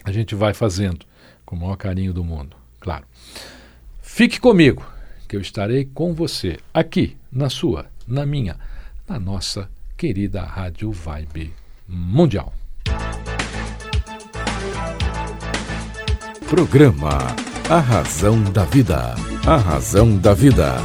A 0.04 0.12
gente 0.12 0.34
vai 0.34 0.54
fazendo 0.54 1.06
com 1.52 1.58
o 1.58 1.60
maior 1.60 1.76
carinho 1.76 2.14
do 2.14 2.24
mundo, 2.24 2.56
claro. 2.80 3.04
Fique 4.02 4.40
comigo, 4.40 4.90
que 5.28 5.36
eu 5.36 5.42
estarei 5.42 5.84
com 5.84 6.14
você 6.14 6.58
aqui, 6.74 7.18
na 7.30 7.50
sua, 7.50 7.88
na 8.08 8.26
minha, 8.26 8.56
na 9.06 9.20
nossa 9.20 9.70
querida 9.98 10.44
Rádio 10.44 10.94
Vibe 10.94 11.54
Mundial. 11.90 12.54
Programa 16.48 17.18
A 17.70 17.80
Razão 17.80 18.42
da 18.44 18.64
Vida. 18.64 19.14
A 19.46 19.58
Razão 19.58 20.18
da 20.18 20.34
Vida. 20.34 20.76